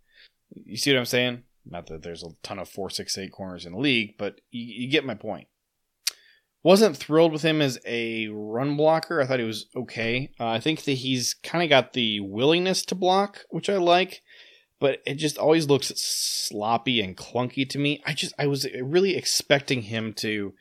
[0.54, 1.42] You see what I'm saying?
[1.64, 4.84] Not that there's a ton of four six eight corners in the league, but you,
[4.84, 5.48] you get my point.
[6.64, 9.20] Wasn't thrilled with him as a run blocker.
[9.20, 10.30] I thought he was okay.
[10.38, 14.22] Uh, I think that he's kind of got the willingness to block, which I like,
[14.78, 18.00] but it just always looks sloppy and clunky to me.
[18.06, 20.54] I just I was really expecting him to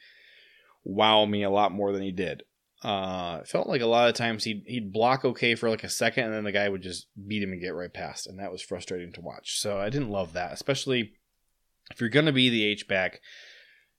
[0.84, 2.44] wow me a lot more than he did.
[2.84, 5.90] Uh, it felt like a lot of times he'd he'd block okay for like a
[5.90, 8.52] second, and then the guy would just beat him and get right past, and that
[8.52, 9.60] was frustrating to watch.
[9.60, 11.14] So I didn't love that, especially
[11.92, 13.22] if you're going to be the H back.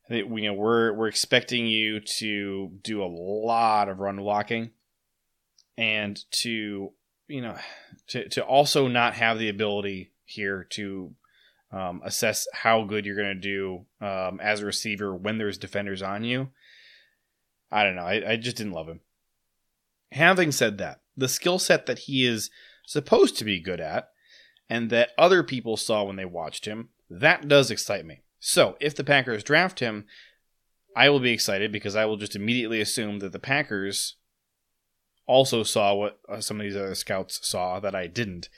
[0.09, 4.71] You know, we're we're expecting you to do a lot of run blocking,
[5.79, 6.93] and to
[7.29, 7.57] you know
[8.09, 11.15] to to also not have the ability here to
[11.71, 16.03] um, assess how good you're going to do um, as a receiver when there's defenders
[16.03, 16.49] on you.
[17.73, 18.03] I don't know.
[18.03, 19.01] I, I just didn't love him.
[20.12, 22.51] Having said that, the skill set that he is
[22.86, 24.11] supposed to be good at
[24.69, 28.23] and that other people saw when they watched him, that does excite me.
[28.39, 30.07] So if the Packers draft him,
[30.94, 34.16] I will be excited because I will just immediately assume that the Packers
[35.27, 38.49] also saw what uh, some of these other scouts saw that I didn't,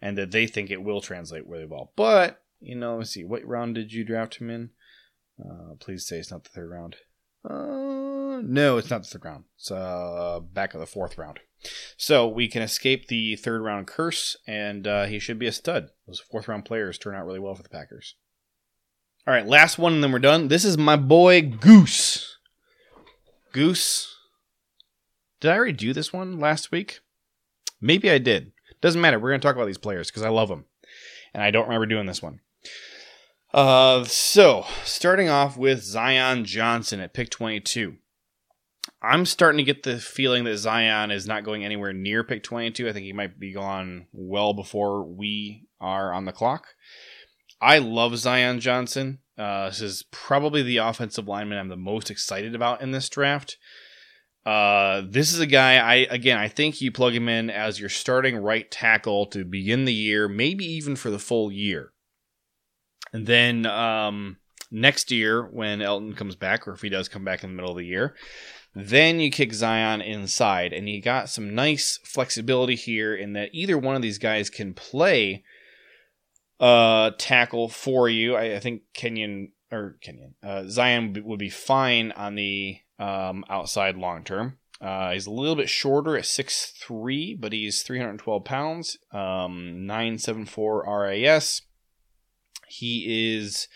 [0.00, 1.92] and that they think it will translate really well.
[1.96, 4.70] But you know, let's see, what round did you draft him in?
[5.38, 6.96] Uh, please say it's not the third round.
[7.44, 8.01] Uh,
[8.42, 9.44] no, it's not the third round.
[9.56, 11.40] It's uh, back of the fourth round.
[11.96, 15.90] So we can escape the third round curse, and uh, he should be a stud.
[16.06, 18.16] Those fourth round players turn out really well for the Packers.
[19.26, 20.48] All right, last one, and then we're done.
[20.48, 22.38] This is my boy Goose.
[23.52, 24.16] Goose.
[25.40, 27.00] Did I already do this one last week?
[27.80, 28.52] Maybe I did.
[28.80, 29.18] Doesn't matter.
[29.18, 30.64] We're going to talk about these players because I love them.
[31.34, 32.40] And I don't remember doing this one.
[33.54, 37.96] Uh, so, starting off with Zion Johnson at pick 22.
[39.00, 42.88] I'm starting to get the feeling that Zion is not going anywhere near pick 22.
[42.88, 46.66] I think he might be gone well before we are on the clock.
[47.60, 49.18] I love Zion Johnson.
[49.38, 53.56] Uh, this is probably the offensive lineman I'm the most excited about in this draft.
[54.44, 57.88] Uh, this is a guy I again I think you plug him in as your
[57.88, 61.92] starting right tackle to begin the year, maybe even for the full year.
[63.12, 64.38] And then um,
[64.70, 67.70] next year, when Elgton comes back, or if he does come back in the middle
[67.70, 68.16] of the year,
[68.74, 73.76] then you kick Zion inside, and you got some nice flexibility here in that either
[73.76, 75.44] one of these guys can play
[76.58, 78.34] uh, tackle for you.
[78.34, 83.96] I, I think Kenyon or Kenyon uh, Zion would be fine on the um, outside
[83.96, 84.58] long term.
[84.80, 91.62] Uh, he's a little bit shorter at 6'3, but he's 312 pounds, um, 974 RAS.
[92.66, 93.68] He is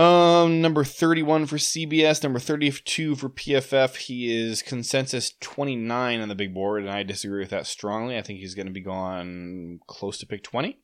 [0.00, 3.96] um, number 31 for CBS, number 32 for PFF.
[3.96, 8.16] He is consensus 29 on the big board, and I disagree with that strongly.
[8.16, 10.78] I think he's going to be gone close to pick 20.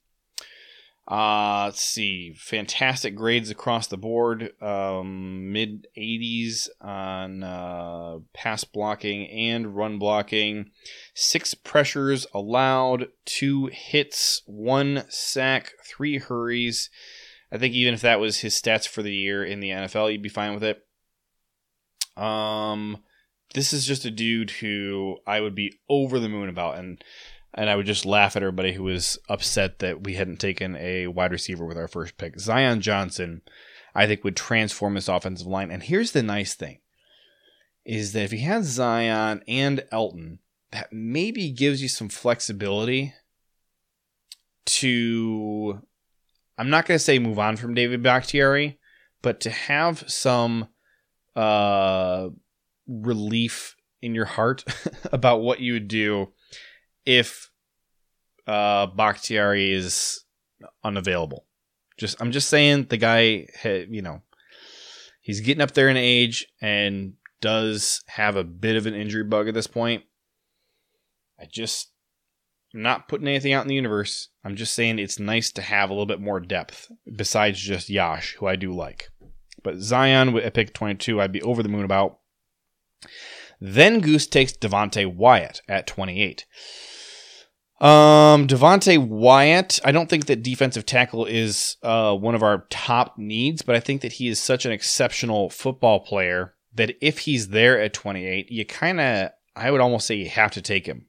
[1.08, 4.50] Uh, let's see, fantastic grades across the board.
[4.60, 10.72] Um, Mid 80s on uh, pass blocking and run blocking.
[11.14, 16.90] Six pressures allowed, two hits, one sack, three hurries.
[17.50, 20.22] I think even if that was his stats for the year in the NFL, you'd
[20.22, 20.82] be fine with it.
[22.20, 22.98] Um,
[23.54, 27.02] this is just a dude who I would be over the moon about, and
[27.54, 31.06] and I would just laugh at everybody who was upset that we hadn't taken a
[31.06, 32.38] wide receiver with our first pick.
[32.38, 33.40] Zion Johnson,
[33.94, 35.70] I think, would transform this offensive line.
[35.70, 36.80] And here's the nice thing
[37.86, 40.38] is that if he has Zion and Elgton,
[40.72, 43.14] that maybe gives you some flexibility
[44.66, 45.80] to
[46.58, 48.78] I'm not going to say move on from David Bakhtiari,
[49.22, 50.68] but to have some
[51.34, 52.28] uh,
[52.88, 54.64] relief in your heart
[55.12, 56.28] about what you would do
[57.04, 57.50] if
[58.46, 60.24] uh, Bakhtiari is
[60.82, 61.46] unavailable.
[61.98, 64.22] Just I'm just saying the guy, you know,
[65.20, 69.48] he's getting up there in age and does have a bit of an injury bug
[69.48, 70.04] at this point.
[71.40, 71.90] I just
[72.76, 74.28] Not putting anything out in the universe.
[74.44, 78.36] I'm just saying it's nice to have a little bit more depth besides just Yash,
[78.36, 79.08] who I do like.
[79.62, 82.18] But Zion at pick 22, I'd be over the moon about.
[83.60, 86.44] Then Goose takes Devonte Wyatt at 28.
[87.80, 89.80] Um, Devonte Wyatt.
[89.84, 93.80] I don't think that defensive tackle is uh, one of our top needs, but I
[93.80, 98.50] think that he is such an exceptional football player that if he's there at 28,
[98.50, 101.06] you kind of, I would almost say you have to take him,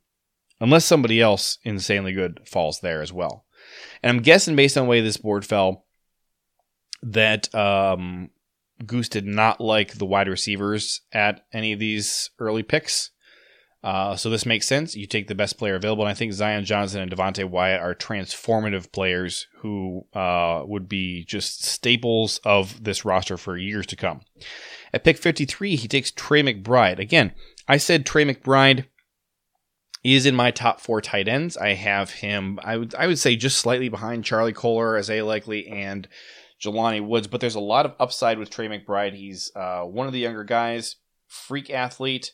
[0.60, 3.46] unless somebody else insanely good falls there as well.
[4.02, 5.86] And I'm guessing based on the way this board fell,
[7.04, 8.30] that um,
[8.86, 13.12] Goose did not like the wide receivers at any of these early picks.
[13.84, 14.96] Uh, so this makes sense.
[14.96, 17.94] You take the best player available, and I think Zion Johnson and Devonte Wyatt are
[17.94, 24.22] transformative players who uh, would be just staples of this roster for years to come.
[24.94, 27.00] At pick 53, he takes Trey McBride.
[27.00, 27.34] Again,
[27.68, 28.86] I said Trey McBride
[30.04, 31.58] is in my top four tight ends.
[31.58, 35.68] I have him, I would, I would say, just slightly behind Charlie Kolar, Isaiah Likely,
[35.68, 36.08] and
[36.62, 37.28] Jelani Woods.
[37.28, 39.14] But there's a lot of upside with Trey McBride.
[39.14, 40.96] He's uh, one of the younger guys,
[41.28, 42.32] freak athlete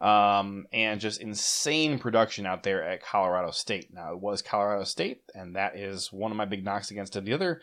[0.00, 3.92] um, and just insane production out there at Colorado State.
[3.92, 7.24] Now, it was Colorado State, and that is one of my big knocks against it.
[7.24, 7.60] The other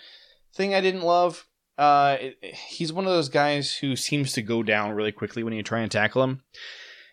[0.54, 1.48] thing I didn't love,
[1.78, 2.38] uh, it,
[2.70, 5.80] he's one of those guys who seems to go down really quickly when you try
[5.80, 6.44] and tackle him.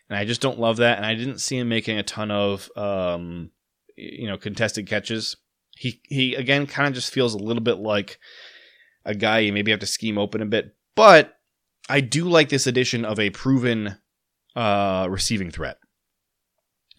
[0.08, 0.96] And I just don't love that.
[0.96, 3.50] And I didn't see him making a ton of, um,
[3.96, 5.36] you know, contested catches.
[5.76, 8.18] He, he again, kind of just feels a little bit like
[9.04, 10.74] a guy you maybe have to scheme open a bit.
[10.94, 11.38] But
[11.88, 13.96] I do like this addition of a proven
[14.54, 15.78] uh, receiving threat.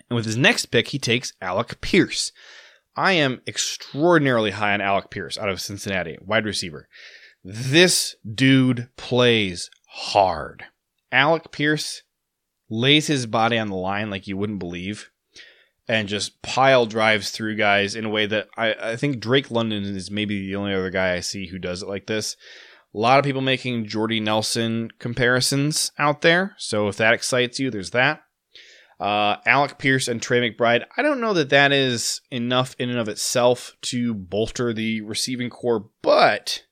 [0.10, 2.32] And with his next pick, he takes Alec Pierce.
[2.96, 6.88] I am extraordinarily high on Alec Pierce out of Cincinnati, wide receiver.
[7.44, 10.66] This dude plays hard.
[11.12, 12.04] Alec Pierce
[12.76, 15.10] lays his body on the line like you wouldn't believe
[15.88, 19.84] and just pile drives through guys in a way that I, I think Drake London
[19.84, 22.36] is maybe the only other guy I see who does it like this.
[22.94, 26.56] A lot of people making Jordy Nelson comparisons out there.
[26.58, 28.24] So if that excites you, there's that.
[29.00, 30.86] Uh, Alec Pierce and Trey McBride.
[30.96, 35.50] I don't know that that is enough in and of itself to bolster the receiving
[35.50, 36.64] core, but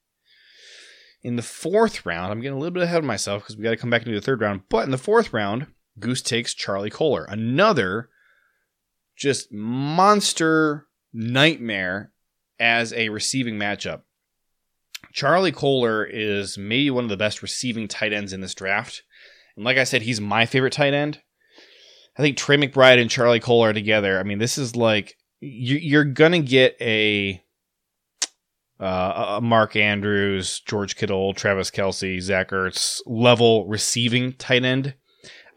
[1.22, 3.72] in the fourth round, I'm getting a little bit ahead of myself because we got
[3.72, 4.62] to come back into the third round.
[4.70, 5.68] But in the fourth round,
[6.00, 8.10] Goose takes Charlie Kolar, another
[9.16, 12.12] just monster nightmare
[12.60, 14.02] as a receiving matchup.
[15.12, 19.04] Charlie Kolar is maybe one of the best receiving tight ends in this draft.
[19.56, 21.22] And like I said, he's my favorite tight end.
[22.18, 24.20] I think Trey McBride and Charlie Kolar together.
[24.20, 27.44] I mean, this is like you're gonna get a
[28.80, 34.96] uh, a Mark Andrews, George Kittle, Travis Kelce, Zach Ertz level receiving tight end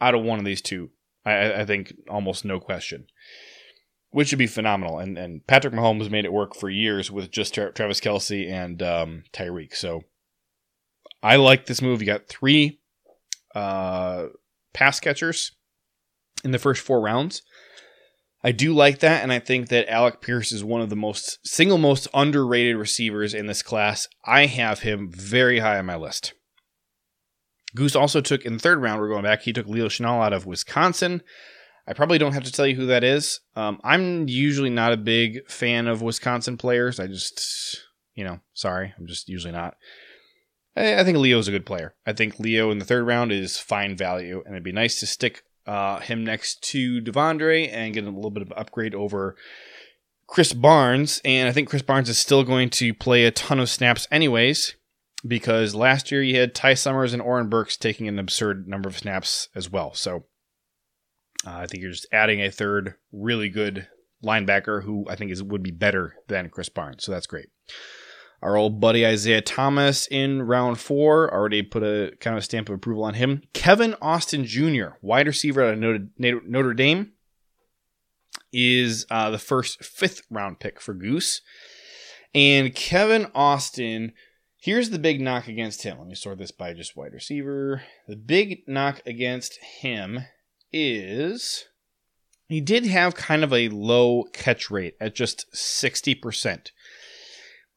[0.01, 0.91] out of one of these two.
[1.25, 3.07] I, I think almost no question
[4.17, 4.99] which would be phenomenal.
[4.99, 8.83] And and Patrick Mahomes made it work for years with just Tra- Travis Kelce and
[8.83, 9.75] um, Tyreek.
[9.75, 10.05] So
[11.23, 12.01] I like this move.
[12.01, 12.81] You got three
[13.55, 14.29] uh,
[14.73, 15.53] pass catchers
[16.45, 17.43] in the first four rounds.
[18.43, 21.39] I do like that, and I think that Alec Pierce is one of the most
[21.47, 24.09] single most underrated receivers in this class.
[24.25, 26.33] I have him very high on my list.
[27.77, 29.01] Goose also took in the third round.
[29.01, 29.43] We're going back.
[29.43, 31.23] He took Leo Chenal out of Wisconsin.
[31.87, 33.41] I probably don't have to tell you who that is.
[33.55, 36.99] Um, I'm usually not a big fan of Wisconsin players.
[36.99, 37.81] I just,
[38.15, 39.77] you know, sorry, I'm just usually not.
[40.77, 41.95] I, I think Leo's a good player.
[42.05, 45.07] I think Leo in the third round is fine value, and it'd be nice to
[45.07, 49.37] stick uh, him next to De'Vondre and get a little bit of upgrade over
[50.29, 51.21] Krys Barnes.
[51.25, 54.76] And I think Krys Barnes is still going to play a ton of snaps anyways,
[55.27, 58.99] because last year you had Ty Summers and Oren Burks taking an absurd number of
[58.99, 59.95] snaps as well.
[59.95, 60.27] So
[61.47, 63.89] uh, I think you're just adding a third really good
[64.25, 67.05] linebacker who I think is would be better than Krys Barnes.
[67.05, 67.49] So that's great.
[68.43, 72.69] Our old buddy Isaiah Thomas in round four already put a kind of a stamp
[72.69, 73.43] of approval on him.
[73.55, 77.13] Kevin Austin Jr., wide receiver out of Notre, Dame,
[78.53, 81.41] is uh, the first fifth round pick for Goose.
[82.35, 84.13] And Kevin Austin,
[84.59, 85.99] here's the big knock against him.
[85.99, 87.83] Let me sort this by just wide receiver.
[88.09, 90.21] The big knock against him
[90.73, 91.67] is
[92.49, 96.71] he did have kind of a low catch rate at just 60%,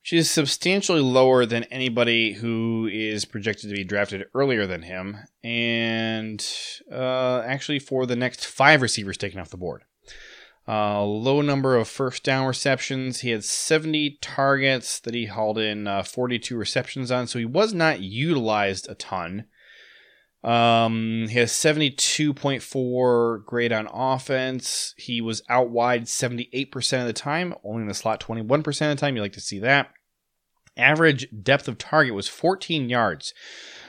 [0.02, 5.18] which is substantially lower than anybody who is projected to be drafted earlier than him,
[5.44, 6.46] and
[6.92, 9.84] uh, actually for the next five receivers taken off the board.
[10.70, 13.22] Uh, low number of first down receptions.
[13.22, 17.74] He had 70 targets that he hauled in uh, 42 receptions on, so he was
[17.74, 19.46] not utilized a ton.
[20.44, 24.94] Um, he has 72.4 grade on offense.
[24.96, 28.96] He was out wide 78% of the time, only in the slot 21% of the
[28.96, 29.16] time.
[29.16, 29.90] You like to see that.
[30.78, 33.34] Average depth of target was 14 yards,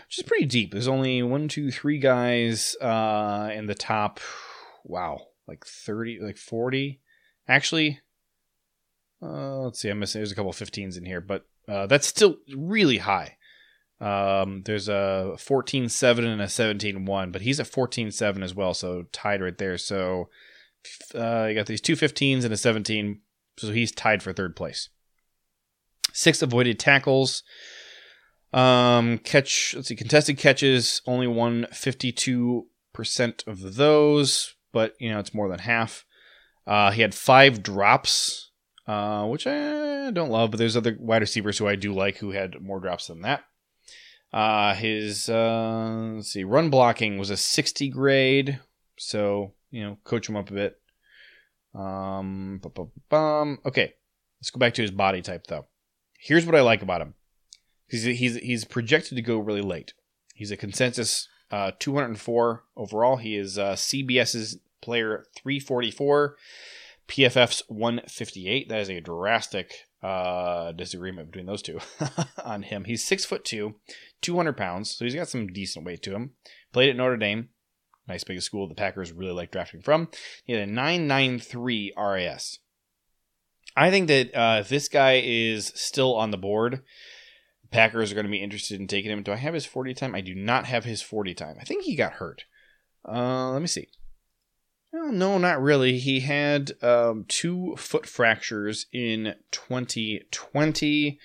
[0.06, 0.72] which is pretty deep.
[0.72, 4.18] There's only one, two, three guys uh, in the top.
[4.82, 7.00] Wow, like 30, like 40.
[7.48, 8.00] Actually,
[9.20, 9.88] uh, let's see.
[9.88, 10.20] I'm missing.
[10.20, 13.36] There's a couple 15s in here, but uh, that's still really high.
[14.00, 19.42] Um, there's a 14-7 and a 17-1, but he's a 14-7 as well, so tied
[19.42, 19.76] right there.
[19.76, 20.30] So
[21.14, 23.20] uh, you got these two 15s and a 17,
[23.58, 24.88] so he's tied for third place.
[26.12, 27.42] Six avoided tackles.
[28.52, 32.64] Um, catch, let's see, contested catches, only won 52%
[33.46, 36.04] of those, but, you know, it's more than half.
[36.66, 38.50] Uh, he had five drops,
[38.86, 42.30] uh, which I don't love, but there's other wide receivers who I do like who
[42.30, 43.44] had more drops than that.
[44.32, 48.60] Uh, his uh, let's see, run blocking was a 60 grade,
[48.96, 50.80] so you know, coach him up a bit.
[51.74, 52.60] Um,
[53.66, 53.94] okay,
[54.40, 55.66] let's go back to his body type though.
[56.18, 57.14] Here's what I like about him.
[57.88, 59.94] He's he's he's projected to go really late.
[60.34, 63.16] He's a consensus uh, 204 overall.
[63.16, 66.36] He is uh, CBS's player 344,
[67.08, 68.68] PFF's 158.
[68.68, 71.78] That is a drastic uh, disagreement between those two
[72.44, 72.84] on him.
[72.84, 73.76] He's six foot two,
[74.22, 76.32] 200 pounds, so he's got some decent weight to him.
[76.72, 77.48] Played at Notre Dame,
[78.08, 80.08] nice big school the Packers really like drafting from.
[80.44, 82.58] He had a 993 RAS.
[83.76, 86.82] I think that uh, if this guy is still on the board,
[87.70, 89.22] Packers are going to be interested in taking him.
[89.22, 90.14] Do I have his 40 time?
[90.14, 91.56] I do not have his 40 time.
[91.60, 92.44] I think he got hurt.
[93.08, 93.88] Uh, let me see.
[94.92, 95.98] Well, no, not really.
[95.98, 101.18] He had um, two foot fractures in 2020.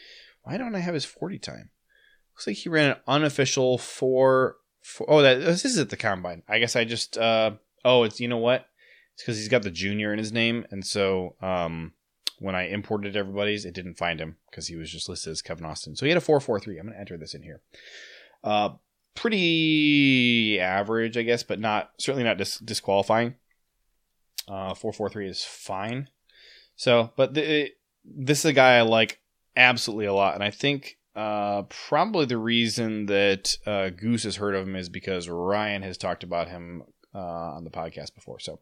[0.44, 1.72] Why don't I have his 40 time?
[2.34, 4.58] Looks like he ran an unofficial four.
[4.84, 6.44] four oh, that this is at the combine.
[6.48, 7.18] I guess I just.
[7.18, 7.52] Uh,
[7.84, 8.68] oh, it's you know what?
[9.14, 11.94] It's because he's got the junior in his name, and so um,
[12.40, 15.66] when I imported everybody's, it didn't find him because he was just listed as Kevin
[15.66, 15.96] Austin.
[15.96, 16.78] So he had a 443.
[16.78, 17.62] I'm going to enter this in here.
[18.44, 18.72] Uh,
[19.16, 23.36] pretty average, I guess, but not certainly not dis- disqualifying.
[24.48, 26.10] Uh, 443 is fine.
[26.76, 27.72] So, but the,
[28.04, 29.20] this is a guy I like
[29.56, 34.54] absolutely a lot, and I think uh, probably the reason that uh, Goose has heard
[34.54, 36.84] of him is because Ryan has talked about him
[37.14, 38.40] uh, on the podcast before.
[38.40, 38.60] So,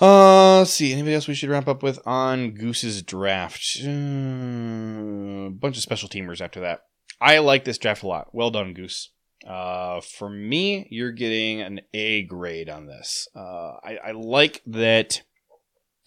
[0.00, 0.92] uh, let's see.
[0.92, 3.78] Anybody else we should wrap up with on Goose's draft?
[3.82, 6.84] A uh, bunch of special teamers after that.
[7.20, 8.28] I like this draft a lot.
[8.32, 9.10] Well done, Goose.
[9.46, 13.28] Uh, for me, you're getting an A grade on this.
[13.34, 15.22] Uh, I, I like that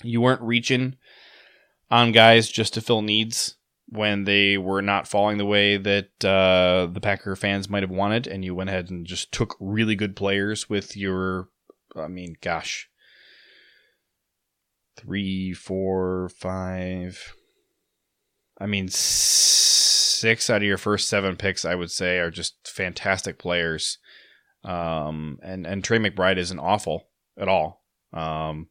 [0.03, 0.95] you weren't reaching
[1.89, 3.55] on guys just to fill needs
[3.87, 8.25] when they were not falling the way that uh, the Packer fans might have wanted,
[8.25, 11.49] and you went ahead and just took really good players with your,
[11.95, 12.89] I mean, gosh,
[14.95, 17.35] three, four, five.
[18.59, 23.39] I mean, six out of your first seven picks, I would say, are just fantastic
[23.39, 23.97] players.
[24.63, 27.07] Um, and and Trey McBride isn't awful
[27.37, 27.81] at all.
[28.13, 28.67] Um,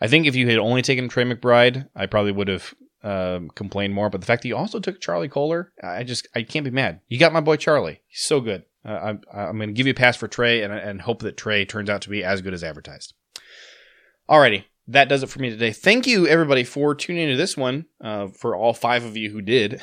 [0.00, 3.94] I think if you had only taken Trey McBride, I probably would have um, complained
[3.94, 4.10] more.
[4.10, 7.00] But the fact that you also took Charlie Kolar, I just I can't be mad.
[7.08, 8.02] You got my boy Charlie.
[8.06, 8.64] He's so good.
[8.84, 11.36] Uh, I'm I'm going to give you a pass for Trey and and hope that
[11.36, 13.14] Trey turns out to be as good as advertised.
[14.28, 15.72] Alrighty, that does it for me today.
[15.72, 17.86] Thank you, everybody, for tuning into this one.
[18.02, 19.80] Uh, for all five of you who did,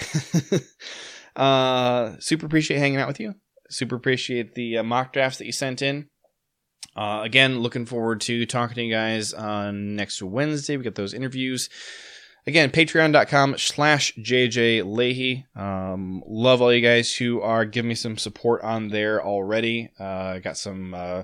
[1.36, 3.36] uh, super appreciate hanging out with you.
[3.70, 6.10] Super appreciate the uh, mock drafts that you sent in.
[6.96, 10.78] Uh, again, looking forward to talking to you guys on next Wednesday.
[10.78, 11.70] We got those interviews.
[12.48, 15.46] Again, patreon.com slash JJ Lahey.
[15.60, 19.90] Um, love all you guys who are giving me some support on there already.
[20.00, 21.24] Uh, I got some uh,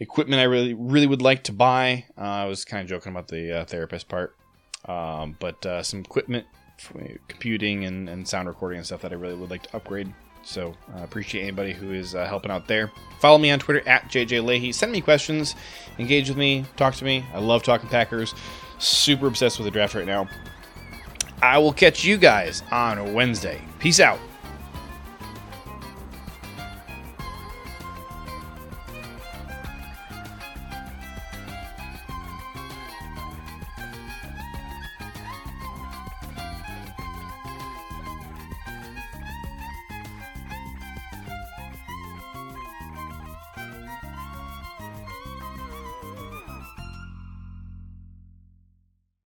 [0.00, 2.04] equipment I really really would like to buy.
[2.16, 4.36] Uh, I was kind of joking about the uh, therapist part,
[4.86, 6.46] um, but uh, some equipment,
[7.28, 10.12] computing and, and sound recording and stuff that I really would like to upgrade.
[10.42, 12.90] So I appreciate anybody who is uh, helping out there.
[13.20, 14.72] Follow me on Twitter at JJ Lahey.
[14.74, 15.54] Send me questions,
[15.98, 17.24] engage with me, talk to me.
[17.34, 18.34] I love talking Packers.
[18.78, 20.28] Super obsessed with the draft right now.
[21.42, 23.60] I will catch you guys on Wednesday.
[23.78, 24.18] Peace out.